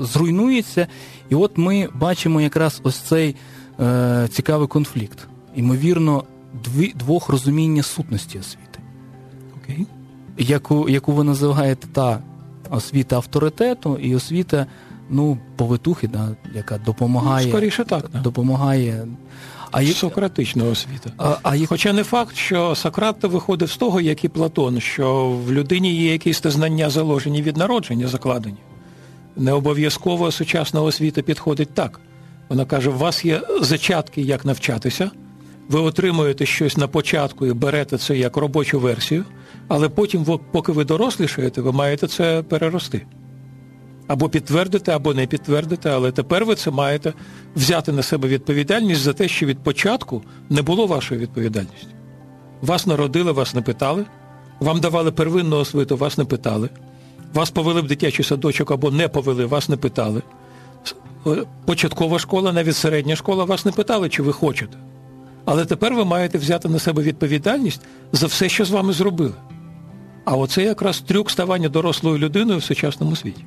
зруйнується. 0.00 0.86
І 1.30 1.34
от 1.34 1.58
ми 1.58 1.88
бачимо 1.94 2.40
якраз 2.40 2.80
ось 2.84 2.96
цей 2.96 3.36
е, 3.80 4.28
цікавий 4.32 4.68
конфлікт. 4.68 5.18
Ймовірно, 5.54 6.24
дві, 6.64 6.92
двох 6.94 7.28
розуміння 7.28 7.82
сутності 7.82 8.38
освіти. 8.38 8.78
Okay. 9.56 9.86
Яку, 10.38 10.88
яку 10.88 11.12
ви 11.12 11.24
називаєте 11.24 11.86
та 11.92 12.22
освіта 12.70 13.16
авторитету 13.16 13.96
і 13.96 14.16
освіта 14.16 14.66
ну, 15.12 15.38
повитухи, 15.56 16.08
да, 16.08 16.28
яка 16.54 16.78
допомагає. 16.78 17.48
Скоріше 17.48 17.84
так. 17.84 18.10
Да. 18.12 18.18
Допомагає. 18.18 19.06
А 19.70 19.82
є... 19.82 19.92
Сократична 19.92 20.64
освіта. 20.64 21.10
А, 21.18 21.36
а 21.42 21.56
є... 21.56 21.66
Хоча 21.66 21.92
не 21.92 22.04
факт, 22.04 22.36
що 22.36 22.74
Сократ 22.74 23.24
виходив 23.24 23.70
з 23.70 23.76
того, 23.76 24.00
як 24.00 24.24
і 24.24 24.28
Платон, 24.28 24.80
що 24.80 25.28
в 25.46 25.52
людині 25.52 25.94
є 25.94 26.12
якісь 26.12 26.42
знання 26.42 26.90
заложені 26.90 27.42
від 27.42 27.56
народження, 27.56 28.08
закладені. 28.08 28.56
Не 29.36 29.52
обов'язково 29.52 30.32
сучасна 30.32 30.82
освіта 30.82 31.22
підходить 31.22 31.74
так. 31.74 32.00
Вона 32.48 32.64
каже: 32.64 32.90
у 32.90 32.98
вас 32.98 33.24
є 33.24 33.40
зачатки, 33.60 34.22
як 34.22 34.44
навчатися, 34.44 35.10
ви 35.68 35.80
отримуєте 35.80 36.46
щось 36.46 36.76
на 36.76 36.88
початку 36.88 37.46
і 37.46 37.52
берете 37.52 37.98
це 37.98 38.16
як 38.16 38.36
робочу 38.36 38.80
версію, 38.80 39.24
але 39.68 39.88
потім, 39.88 40.38
поки 40.52 40.72
ви 40.72 40.84
дорослішаєте, 40.84 41.60
ви 41.60 41.72
маєте 41.72 42.06
це 42.06 42.42
перерости 42.42 43.06
або 44.12 44.28
підтвердити, 44.28 44.92
або 44.92 45.14
не 45.14 45.26
підтвердити, 45.26 45.88
але 45.88 46.12
тепер 46.12 46.44
ви 46.44 46.54
це 46.54 46.70
маєте 46.70 47.12
взяти 47.56 47.92
на 47.92 48.02
себе 48.02 48.28
відповідальність 48.28 49.00
за 49.00 49.12
те, 49.12 49.28
що 49.28 49.46
від 49.46 49.58
початку 49.58 50.22
не 50.50 50.62
було 50.62 50.86
вашої 50.86 51.20
відповідальності. 51.20 51.86
Вас 52.62 52.86
народили, 52.86 53.32
вас 53.32 53.54
не 53.54 53.62
питали, 53.62 54.04
вам 54.60 54.80
давали 54.80 55.12
первинну 55.12 55.56
освіту, 55.56 55.96
вас 55.96 56.18
не 56.18 56.24
питали, 56.24 56.68
вас 57.34 57.50
повели 57.50 57.80
в 57.80 57.86
дитячий 57.86 58.24
садочок 58.24 58.70
або 58.70 58.90
не 58.90 59.08
повели, 59.08 59.46
вас 59.46 59.68
не 59.68 59.76
питали. 59.76 60.22
Початкова 61.64 62.18
школа, 62.18 62.52
навіть 62.52 62.76
середня 62.76 63.16
школа, 63.16 63.44
вас 63.44 63.64
не 63.64 63.72
питали, 63.72 64.08
чи 64.08 64.22
ви 64.22 64.32
хочете. 64.32 64.76
Але 65.44 65.64
тепер 65.64 65.94
ви 65.94 66.04
маєте 66.04 66.38
взяти 66.38 66.68
на 66.68 66.78
себе 66.78 67.02
відповідальність 67.02 67.80
за 68.12 68.26
все, 68.26 68.48
що 68.48 68.64
з 68.64 68.70
вами 68.70 68.92
зробили. 68.92 69.34
А 70.24 70.36
оце 70.36 70.62
якраз 70.62 71.00
трюк 71.00 71.30
ставання 71.30 71.68
дорослою 71.68 72.18
людиною 72.18 72.58
в 72.58 72.62
сучасному 72.62 73.16
світі. 73.16 73.44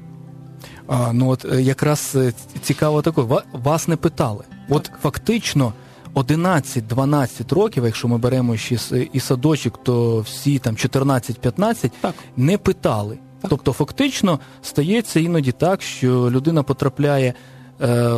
А, 0.88 1.13
Ну 1.13 1.30
от 1.30 1.45
е, 1.45 1.62
якраз 1.62 2.12
е, 2.15 2.34
цікаво 2.62 3.01
таке, 3.01 3.21
вас 3.54 3.88
не 3.88 3.95
питали. 3.95 4.43
От 4.69 4.84
так. 4.84 4.99
фактично 5.01 5.73
11-12 6.15 7.56
років, 7.56 7.86
якщо 7.86 8.08
ми 8.08 8.17
беремо 8.17 8.58
ще 8.58 8.78
і 9.13 9.19
садочок, 9.19 9.84
то 9.84 10.19
всі 10.19 10.60
там 10.60 10.75
14-15 10.75 11.91
не 12.38 12.58
питали. 12.58 13.17
Так. 13.41 13.49
Тобто, 13.49 13.73
фактично 13.73 14.39
стається 14.62 15.19
іноді 15.19 15.51
так, 15.51 15.82
що 15.82 16.32
людина 16.32 16.63
потрапляє, 16.63 17.34
е, 17.82 18.12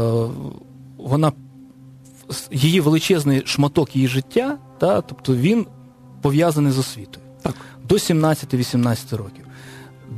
вона 0.98 1.32
її 2.52 2.80
величезний 2.80 3.44
шматок 3.46 3.96
її 3.96 4.08
життя, 4.08 4.58
та, 4.78 5.02
тобто 5.02 5.36
він 5.36 5.66
пов'язаний 6.22 6.72
з 6.72 6.78
освітою 6.78 7.26
так. 7.42 7.56
до 7.90 7.96
17-18 7.96 9.18
років. 9.18 9.47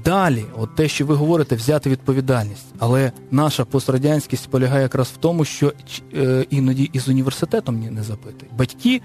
Далі, 0.06 0.46
от 0.58 0.76
те, 0.76 0.88
що 0.88 1.06
ви 1.06 1.16
говорите, 1.16 1.56
взяти 1.56 1.90
відповідальність. 1.90 2.66
Але 2.80 3.12
наша 3.32 3.66
пострадянськість 3.66 4.50
полягає 4.50 4.82
якраз 4.82 5.08
в 5.08 5.18
тому, 5.18 5.46
що 5.46 5.74
е, 6.14 6.46
іноді 6.50 6.90
із 6.94 7.08
університетом 7.08 7.80
не 7.80 8.04
запитують. 8.04 8.54
Батьки 8.58 9.02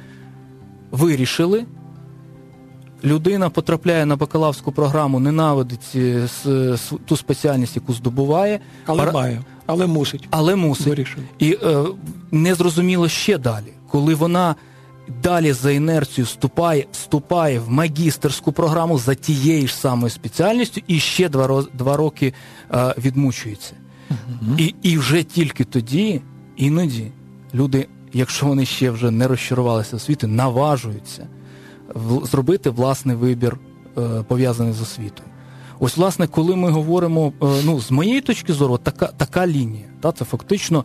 вирішили, 0.90 1.64
людина 3.04 3.50
потрапляє 3.50 4.06
на 4.06 4.16
бакалаврську 4.16 4.72
програму, 4.72 5.20
ненавидить 5.20 5.92
е, 5.96 6.28
ту 7.04 7.16
спеціальність, 7.16 7.76
яку 7.76 7.92
здобуває. 7.92 8.60
Але 8.86 8.98
пара... 8.98 9.12
має, 9.12 9.42
але 9.66 9.86
мусить. 9.86 10.28
Але 10.30 10.56
мусить. 10.56 10.86
Вирішили. 10.86 11.24
І 11.38 11.58
е, 11.62 11.84
незрозуміло 12.30 13.08
ще 13.08 13.38
далі, 13.38 13.72
коли 13.88 14.14
вона 14.14 14.54
далі 15.22 15.52
за 15.52 15.70
інерцією 15.70 16.26
вступає 16.26 16.86
вступає 16.92 17.58
в 17.58 17.70
магістерську 17.70 18.52
програму 18.52 18.98
за 18.98 19.14
тією 19.14 19.68
ж 19.68 19.76
самою 19.76 20.10
спеціальністю 20.10 20.80
і 20.86 20.98
ще 20.98 21.28
два 21.28 21.64
два 21.74 21.96
роки 21.96 22.34
а, 22.70 22.94
відмучується. 22.98 23.72
Uh-huh. 24.10 24.60
І, 24.60 24.74
І 24.82 24.98
вже 24.98 25.22
тільки 25.22 25.64
тоді, 25.64 26.20
іноді, 26.56 27.12
люди 27.54 27.88
якщо 28.14 28.46
вони 28.46 28.66
ще 28.66 28.90
вже 28.90 29.10
не 29.10 29.28
розчарувалися 29.28 29.96
освіти, 29.96 30.26
наважуються 30.26 31.26
зробити 32.22 32.70
власний 32.70 33.16
вибір, 33.16 33.58
е, 33.98 34.24
пов'язаний 34.28 34.72
з 34.72 34.80
освітою. 34.80 35.28
Ось, 35.78 35.96
власне, 35.96 36.26
коли 36.26 36.56
ми 36.56 36.70
говоримо, 36.70 37.32
е, 37.42 37.46
ну, 37.64 37.80
з 37.80 37.90
моєї 37.90 38.20
точки 38.20 38.52
зору, 38.52 38.78
така 38.78 39.06
така 39.06 39.46
лінія, 39.46 39.86
та, 40.00 40.12
це 40.12 40.24
фактично 40.24 40.84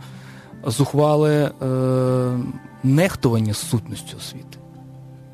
зухвале 0.66 1.52
е, 1.62 2.40
нехтування 2.84 3.54
сутністю 3.54 4.18
освіти. 4.18 4.58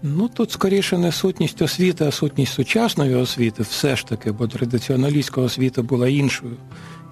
Ну 0.03 0.27
тут 0.27 0.51
скоріше 0.51 0.97
не 0.97 1.11
сутність 1.11 1.61
освіти, 1.61 2.05
а 2.05 2.11
сутність 2.11 2.53
сучасної 2.53 3.15
освіти, 3.15 3.63
все 3.63 3.95
ж 3.95 4.07
таки, 4.07 4.31
бо 4.31 4.47
традиціоналістська 4.47 5.41
освіта 5.41 5.81
була 5.81 6.07
іншою. 6.07 6.57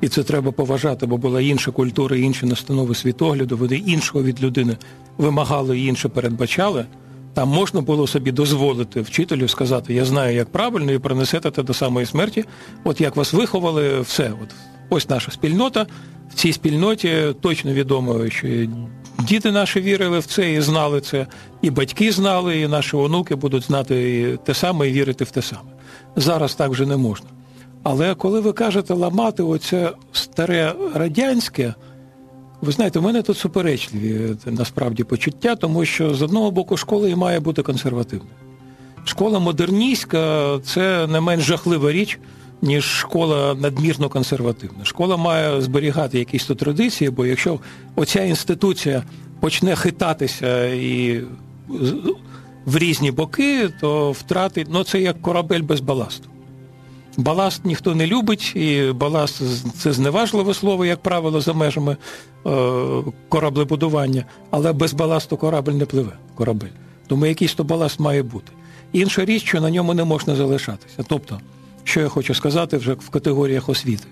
І 0.02 0.08
це 0.08 0.24
треба 0.24 0.52
поважати, 0.52 1.06
бо 1.06 1.18
була 1.18 1.42
інша 1.42 1.72
культура, 1.72 2.18
інші 2.18 2.46
настанови 2.46 2.96
світогляду, 2.96 3.58
вони 3.58 3.76
іншого 3.76 4.24
від 4.24 4.44
людини 4.44 4.78
вимагали 5.18 5.80
і 5.80 5.86
інше 5.86 6.10
передбачали. 6.10 6.86
Там 7.34 7.50
можна 7.50 7.82
було 7.82 8.08
собі 8.08 8.32
дозволити 8.32 9.02
вчителю 9.02 9.48
сказати, 9.48 9.94
я 9.94 10.06
знаю, 10.06 10.36
як 10.36 10.52
правильно, 10.52 10.92
і 10.92 11.00
принесете 11.00 11.52
те 11.52 11.64
до 11.64 11.74
самої 11.74 12.06
смерті. 12.06 12.46
От 12.84 13.02
як 13.02 13.16
вас 13.16 13.34
виховали, 13.34 14.02
все. 14.02 14.32
От 14.44 14.56
Ось 14.90 15.10
наша 15.10 15.32
спільнота. 15.32 15.88
В 16.30 16.34
цій 16.34 16.54
спільноті 16.54 17.36
точно 17.42 17.74
відомо, 17.74 18.30
що 18.30 18.48
діти 19.20 19.52
наші 19.52 19.82
вірили 19.82 20.20
в 20.20 20.26
це 20.26 20.54
і 20.54 20.62
знали 20.62 21.02
це, 21.02 21.28
і 21.62 21.70
батьки 21.70 22.12
знали, 22.12 22.60
і 22.60 22.68
наші 22.68 22.96
онуки 22.96 23.36
будуть 23.36 23.64
знати 23.64 24.40
те 24.46 24.54
саме 24.54 24.90
і 24.90 24.92
вірити 24.92 25.24
в 25.24 25.32
те 25.32 25.42
саме. 25.42 25.62
Зараз 26.16 26.56
так 26.56 26.72
вже 26.72 26.86
не 26.86 26.98
можна. 26.98 27.28
Але 27.84 28.16
коли 28.16 28.40
ви 28.40 28.54
кажете 28.54 28.94
ламати 28.94 29.44
оце 29.44 29.92
старе 30.12 30.74
радянське, 30.94 31.74
ви 32.62 32.72
знаєте, 32.72 33.00
у 33.00 33.02
мене 33.02 33.22
тут 33.22 33.38
суперечливі 33.38 34.36
насправді 34.46 35.04
почуття, 35.04 35.56
тому 35.56 35.86
що 35.86 36.14
з 36.14 36.22
одного 36.22 36.52
боку 36.52 36.78
школа 36.78 37.10
і 37.10 37.16
має 37.16 37.40
бути 37.40 37.62
консервативною. 37.62 38.32
Школа 39.06 39.40
модерністська 39.40 40.60
це 40.60 41.08
не 41.08 41.22
менш 41.22 41.44
жахлива 41.44 41.92
річ, 41.92 42.20
ніж 42.64 42.86
школа 42.86 43.56
надмірно 43.60 44.10
консервативна. 44.10 44.86
Школа 44.86 45.18
має 45.18 45.62
зберігати 45.62 46.20
якісь 46.20 46.46
тут 46.46 46.58
традиції, 46.58 47.10
бо 47.10 47.26
якщо 47.26 47.60
оця 47.96 48.24
інституція 48.24 49.04
почне 49.40 49.76
хитатися 49.76 50.66
і 50.68 51.24
в 52.66 52.78
різні 52.78 53.12
боки, 53.12 53.70
то 53.82 54.12
втрати 54.12 54.66
ну 54.70 54.84
це 54.84 55.02
як 55.02 55.22
корабель 55.22 55.62
без 55.62 55.80
баласту. 55.80 56.30
Баласт 57.18 57.66
ніхто 57.66 57.96
не 57.96 58.08
любить, 58.08 58.56
і 58.56 58.92
баласт 58.96 59.42
це 59.78 59.94
зневажливе 59.94 60.54
слово, 60.54 60.86
як 60.86 61.02
правило, 61.02 61.42
за 61.42 61.54
межами 61.54 61.98
е, 62.46 62.50
кораблебудування, 63.30 64.26
але 64.52 64.74
без 64.74 64.94
баласту 64.94 65.38
корабель 65.38 65.74
не 65.74 65.86
пливе. 65.86 66.12
корабель. 66.36 66.74
Тому 67.08 67.26
якийсь 67.26 67.54
то 67.54 67.64
баласт 67.64 68.00
має 68.00 68.24
бути. 68.24 68.52
Інша 68.94 69.26
річ, 69.26 69.44
що 69.44 69.62
на 69.62 69.72
ньому 69.72 69.94
не 69.94 70.04
можна 70.04 70.36
залишатися. 70.36 71.04
Тобто, 71.08 71.40
що 71.84 72.02
я 72.02 72.08
хочу 72.08 72.34
сказати 72.34 72.78
вже 72.78 72.94
в 72.94 73.10
категоріях 73.10 73.70
освіти. 73.70 74.08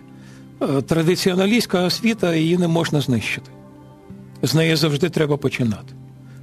Е, 0.62 0.81
традиціоналістська 0.81 1.84
освіта 1.84 2.36
її 2.36 2.57
не 2.57 2.67
можна 2.67 3.01
знищити. 3.01 3.51
З 4.41 4.55
неї 4.55 4.75
завжди 4.75 5.10
треба 5.10 5.38
починати. 5.38 5.93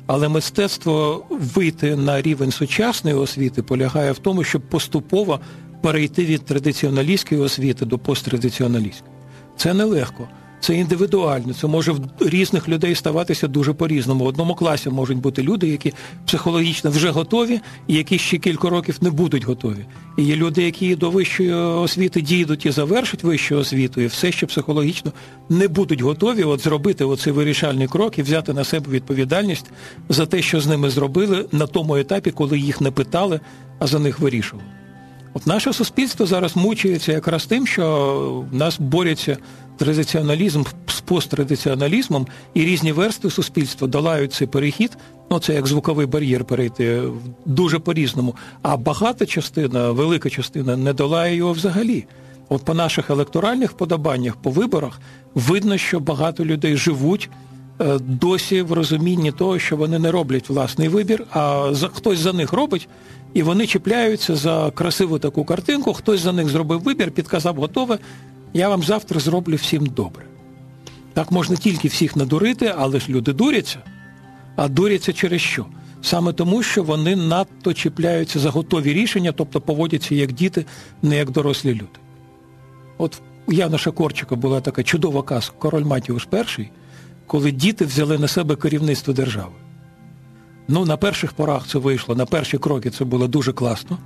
Але 0.07 0.29
мистецтво 0.29 1.25
вийти 1.31 1.97
на 1.97 2.23
рівень 2.23 2.51
сучасної 2.51 3.17
освіти 3.17 3.63
полягає 3.63 4.13
в 4.13 4.19
тому, 4.19 4.45
щоб 4.45 4.63
поступово 4.63 5.41
перейти 5.83 6.25
від 6.25 6.45
традиціоналістської 6.45 7.41
освіти 7.41 7.85
до 7.87 7.99
посттрадиціоналістської. 7.99 9.13
Це 9.57 9.75
нелегко. 9.75 10.29
Це 10.61 10.75
індивідуально, 10.75 11.55
це 11.55 11.67
може 11.67 11.93
в 11.93 12.01
різних 12.21 12.69
людей 12.69 12.95
ставатися 12.95 13.49
дуже 13.49 13.73
по-різному. 13.73 14.25
В 14.25 14.27
одному 14.27 14.55
класі 14.55 14.91
можуть 14.91 15.19
бути 15.19 15.43
люди, 15.43 15.69
які 15.69 15.93
психологічно 16.27 16.91
вже 16.91 17.11
готові, 17.11 17.61
і 17.87 17.95
які 17.95 18.19
ще 18.19 18.39
кілька 18.39 18.69
років 18.69 18.99
не 19.01 19.11
будуть 19.11 19.45
готові. 19.45 19.87
І 20.19 20.25
є 20.25 20.37
люди, 20.37 20.63
які 20.63 20.97
до 20.97 21.11
вищої 21.11 21.53
освіти 21.53 22.21
дійдуть 22.21 22.67
і 22.67 22.71
завершать 22.71 23.25
вищу 23.25 23.59
освіту, 23.59 24.01
і 24.01 24.07
все 24.07 24.33
ще 24.33 24.47
психологічно 24.47 25.13
не 25.49 25.69
будуть 25.69 26.01
готові 26.01 26.45
от 26.45 26.61
зробити 26.61 27.05
оцей 27.05 27.33
вирішальний 27.33 27.89
крок 27.89 28.19
і 28.19 28.23
взяти 28.23 28.53
на 28.53 28.65
себе 28.65 28.91
відповідальність 28.91 29.67
за 30.09 30.27
те, 30.27 30.43
що 30.43 30.61
з 30.61 30.67
ними 30.67 30.91
зробили 30.91 31.47
на 31.53 31.67
тому 31.67 31.97
етапі, 31.97 32.31
коли 32.31 32.59
їх 32.59 32.81
не 32.81 32.91
питали, 32.91 33.41
а 33.79 33.87
за 33.87 33.99
них 33.99 34.19
вирішували. 34.19 34.69
От 35.35 35.47
наше 35.47 35.73
суспільство 35.73 36.27
зараз 36.27 36.57
мучується 36.57 37.13
якраз 37.13 37.47
тим, 37.47 37.67
що 37.67 38.47
в 38.53 38.55
нас 38.55 38.79
борються 38.79 39.37
традиціоналізм 39.79 40.63
з 40.87 41.01
посттрадиціоналізмом, 41.01 42.27
і 42.55 42.65
різні 42.65 42.93
верстви 42.93 43.31
суспільства 43.31 43.89
долають 43.89 44.33
цей 44.33 44.47
перехід. 44.47 44.99
Ну, 45.31 45.39
це 45.39 45.55
як 45.55 45.67
звуковий 45.67 46.07
бар'єр 46.07 46.45
перейти 46.45 47.03
дуже 47.45 47.79
по-різному. 47.79 48.35
А 48.63 48.77
багата 48.77 49.27
частина, 49.27 49.91
велика 49.91 50.31
частина 50.31 50.77
не 50.77 50.93
долає 50.93 51.37
його 51.37 51.53
взагалі. 51.53 52.07
От 52.49 52.65
по 52.65 52.75
наших 52.75 53.11
електоральних 53.11 53.71
вподобаннях, 53.71 54.37
по 54.37 54.51
виборах, 54.51 55.01
видно, 55.35 55.77
що 55.77 56.01
багато 56.01 56.45
людей 56.45 56.77
живуть 56.77 57.31
е, 57.81 57.99
досі 57.99 58.63
в 58.63 58.73
розумінні 58.73 59.33
того, 59.33 59.59
що 59.59 59.77
вони 59.77 59.99
не 59.99 60.11
роблять 60.11 60.49
власний 60.49 60.89
вибір, 60.89 61.25
а 61.31 61.69
за 61.73 61.89
хтось 61.89 62.19
за 62.19 62.33
них 62.33 62.53
робить. 62.53 62.89
І 63.35 63.43
вони 63.43 63.67
чіпляються 63.67 64.37
за 64.37 64.71
красиву 64.75 65.19
таку 65.19 65.45
картинку, 65.45 65.93
хтось 65.93 66.21
за 66.21 66.33
них 66.33 66.49
зробив 66.49 66.81
вибір, 66.81 67.11
підказав, 67.11 67.57
готове, 67.57 67.99
я 68.55 68.69
вам 68.69 68.83
завтра 68.83 69.21
зроблю 69.21 69.57
всім 69.57 69.87
добре. 69.87 70.25
Так 71.13 71.33
можна 71.33 71.57
тільки 71.57 71.89
всіх 71.89 72.17
надурити, 72.17 72.75
але 72.79 73.01
ж 73.01 73.09
люди 73.09 73.33
дуряться. 73.33 73.79
А 74.57 74.69
дуряться 74.69 75.13
через 75.13 75.41
що? 75.41 75.67
Саме 76.03 76.33
тому, 76.33 76.63
що 76.63 76.83
вони 76.83 77.17
надто 77.17 77.75
чіпляються 77.75 78.39
за 78.39 78.51
готові 78.51 78.93
рішення, 78.93 79.33
тобто 79.33 79.61
поводяться 79.61 80.15
як 80.15 80.33
діти, 80.33 80.67
не 81.03 81.17
як 81.17 81.31
дорослі 81.31 81.75
люди. 81.75 81.99
От 82.99 83.21
у 83.47 83.53
Яноша 83.53 83.91
Корчика 83.91 84.37
була 84.37 84.61
така 84.61 84.83
чудова 84.83 85.23
казка 85.23 85.55
Король 85.59 85.85
Матіуш 85.85 86.29
І, 86.59 86.63
коли 87.27 87.53
діти 87.53 87.85
взяли 87.85 88.19
на 88.19 88.29
себе 88.29 88.57
керівництво 88.57 89.13
держави. 89.13 89.53
Ну, 90.69 90.85
на 90.85 90.97
перших 90.97 91.33
порах 91.33 91.67
це 91.67 91.79
вийшло, 91.79 92.15
на 92.15 92.27
перші 92.27 92.59
кроки 92.59 92.91
це 92.91 93.05
було 93.05 93.29
дуже 93.29 93.53
класно, 93.53 93.99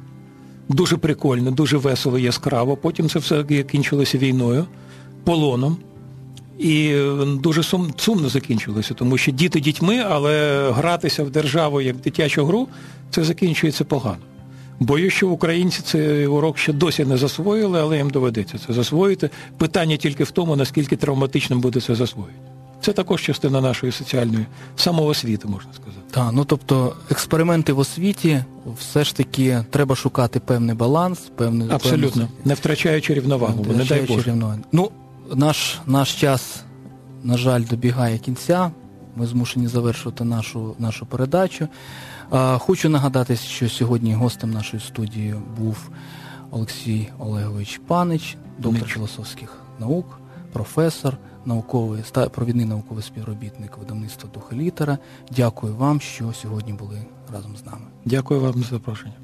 дуже 0.68 0.96
прикольно, 0.96 1.50
дуже 1.50 1.76
весело, 1.76 2.18
яскраво. 2.18 2.76
Потім 2.76 3.08
це 3.08 3.18
все 3.18 3.44
кінчилося 3.44 4.18
війною, 4.18 4.66
полоном. 5.24 5.76
І 6.58 6.86
е, 6.86 7.26
дуже 7.40 7.62
сум, 7.62 7.94
сумно 7.96 8.28
закінчилося, 8.28 8.94
тому 8.94 9.18
що 9.18 9.32
діти 9.32 9.60
дітьми, 9.60 10.04
але 10.08 10.66
гратися 10.72 11.24
в 11.24 11.30
державу 11.30 11.80
як 11.80 11.96
дитячу 11.96 12.44
гру, 12.44 12.68
це 13.10 13.24
закінчується 13.24 13.84
погано. 13.84 14.22
Боюсь, 14.80 15.12
що 15.12 15.28
українці 15.28 15.82
цей 15.82 16.26
урок 16.26 16.58
ще 16.58 16.72
досі 16.72 17.04
не 17.04 17.16
засвоїли, 17.16 17.80
але 17.80 17.96
їм 17.96 18.10
доведеться 18.10 18.58
це 18.66 18.72
засвоїти. 18.72 19.30
Питання 19.58 19.96
тільки 19.96 20.24
в 20.24 20.30
тому, 20.30 20.56
наскільки 20.56 20.96
травматичним 20.96 21.60
буде 21.60 21.80
це 21.80 21.94
засвоїти. 21.94 22.51
Це 22.82 22.92
також 22.92 23.22
частина 23.22 23.60
нашої 23.60 23.92
соціальної 23.92 24.46
самоосвіти, 24.76 25.48
можна 25.48 25.72
сказати. 25.72 26.02
Так, 26.10 26.30
ну 26.32 26.44
тобто 26.44 26.96
експерименти 27.10 27.72
в 27.72 27.78
освіті 27.78 28.44
все 28.78 29.04
ж 29.04 29.16
таки 29.16 29.64
треба 29.70 29.96
шукати 29.96 30.40
певний 30.40 30.74
баланс, 30.74 31.18
певний 31.36 31.70
абсолютно 31.70 32.10
певний... 32.10 32.28
не 32.44 32.54
втрачаючи 32.54 33.14
рівновагу, 33.14 33.64
не, 33.68 33.76
не 33.76 33.84
дай 33.84 34.02
Боже. 34.02 34.30
Рівновагу. 34.30 34.58
Ну 34.72 34.90
наш 35.34 35.78
наш 35.86 36.20
час, 36.20 36.62
на 37.22 37.36
жаль, 37.36 37.62
добігає 37.70 38.18
кінця. 38.18 38.70
Ми 39.16 39.26
змушені 39.26 39.66
завершувати 39.66 40.24
нашу 40.24 40.74
нашу 40.78 41.06
передачу. 41.06 41.68
А, 42.30 42.58
Хочу 42.58 42.88
нагадати, 42.88 43.36
що 43.36 43.68
сьогодні 43.68 44.14
гостем 44.14 44.50
нашої 44.50 44.82
студії 44.82 45.34
був 45.58 45.76
Олексій 46.50 47.08
Олегович 47.18 47.80
Панич, 47.86 48.36
доктор 48.58 48.88
філософських 48.88 49.56
наук, 49.78 50.06
професор 50.52 51.16
науковий 51.44 52.02
провідний 52.30 52.66
науковий 52.66 53.04
співробітник 53.04 53.78
видавництва 53.78 54.30
Духа 54.34 54.56
Літера. 54.56 54.98
Дякую 55.30 55.76
вам, 55.76 56.00
що 56.00 56.32
сьогодні 56.32 56.72
були 56.72 57.02
разом 57.32 57.56
з 57.56 57.66
нами. 57.66 57.84
Дякую 58.04 58.40
вам 58.40 58.52
за 58.52 58.68
запрошення. 58.68 59.14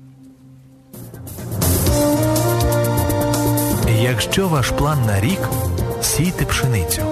Якщо 4.02 4.48
ваш 4.48 4.70
план 4.70 4.98
на 5.06 5.20
рік 5.20 5.48
сійте 6.02 6.44
пшеницю. 6.44 7.02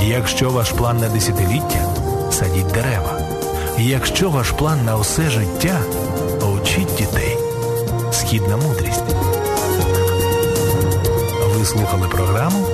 Якщо 0.00 0.50
ваш 0.50 0.72
план 0.72 0.98
на 0.98 1.08
десятиліття 1.08 1.94
садіть 2.30 2.66
дерева. 2.66 3.20
Якщо 3.78 4.30
ваш 4.30 4.50
план 4.50 4.84
на 4.84 4.98
усе 4.98 5.30
життя 5.30 5.80
учіть 6.62 6.96
дітей. 6.98 7.36
Східна 8.12 8.56
мудрість. 8.56 9.04
Ви 11.58 11.64
слухали 11.64 12.08
програму 12.08 12.66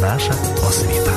наша 0.00 0.34
освіта. 0.68 1.12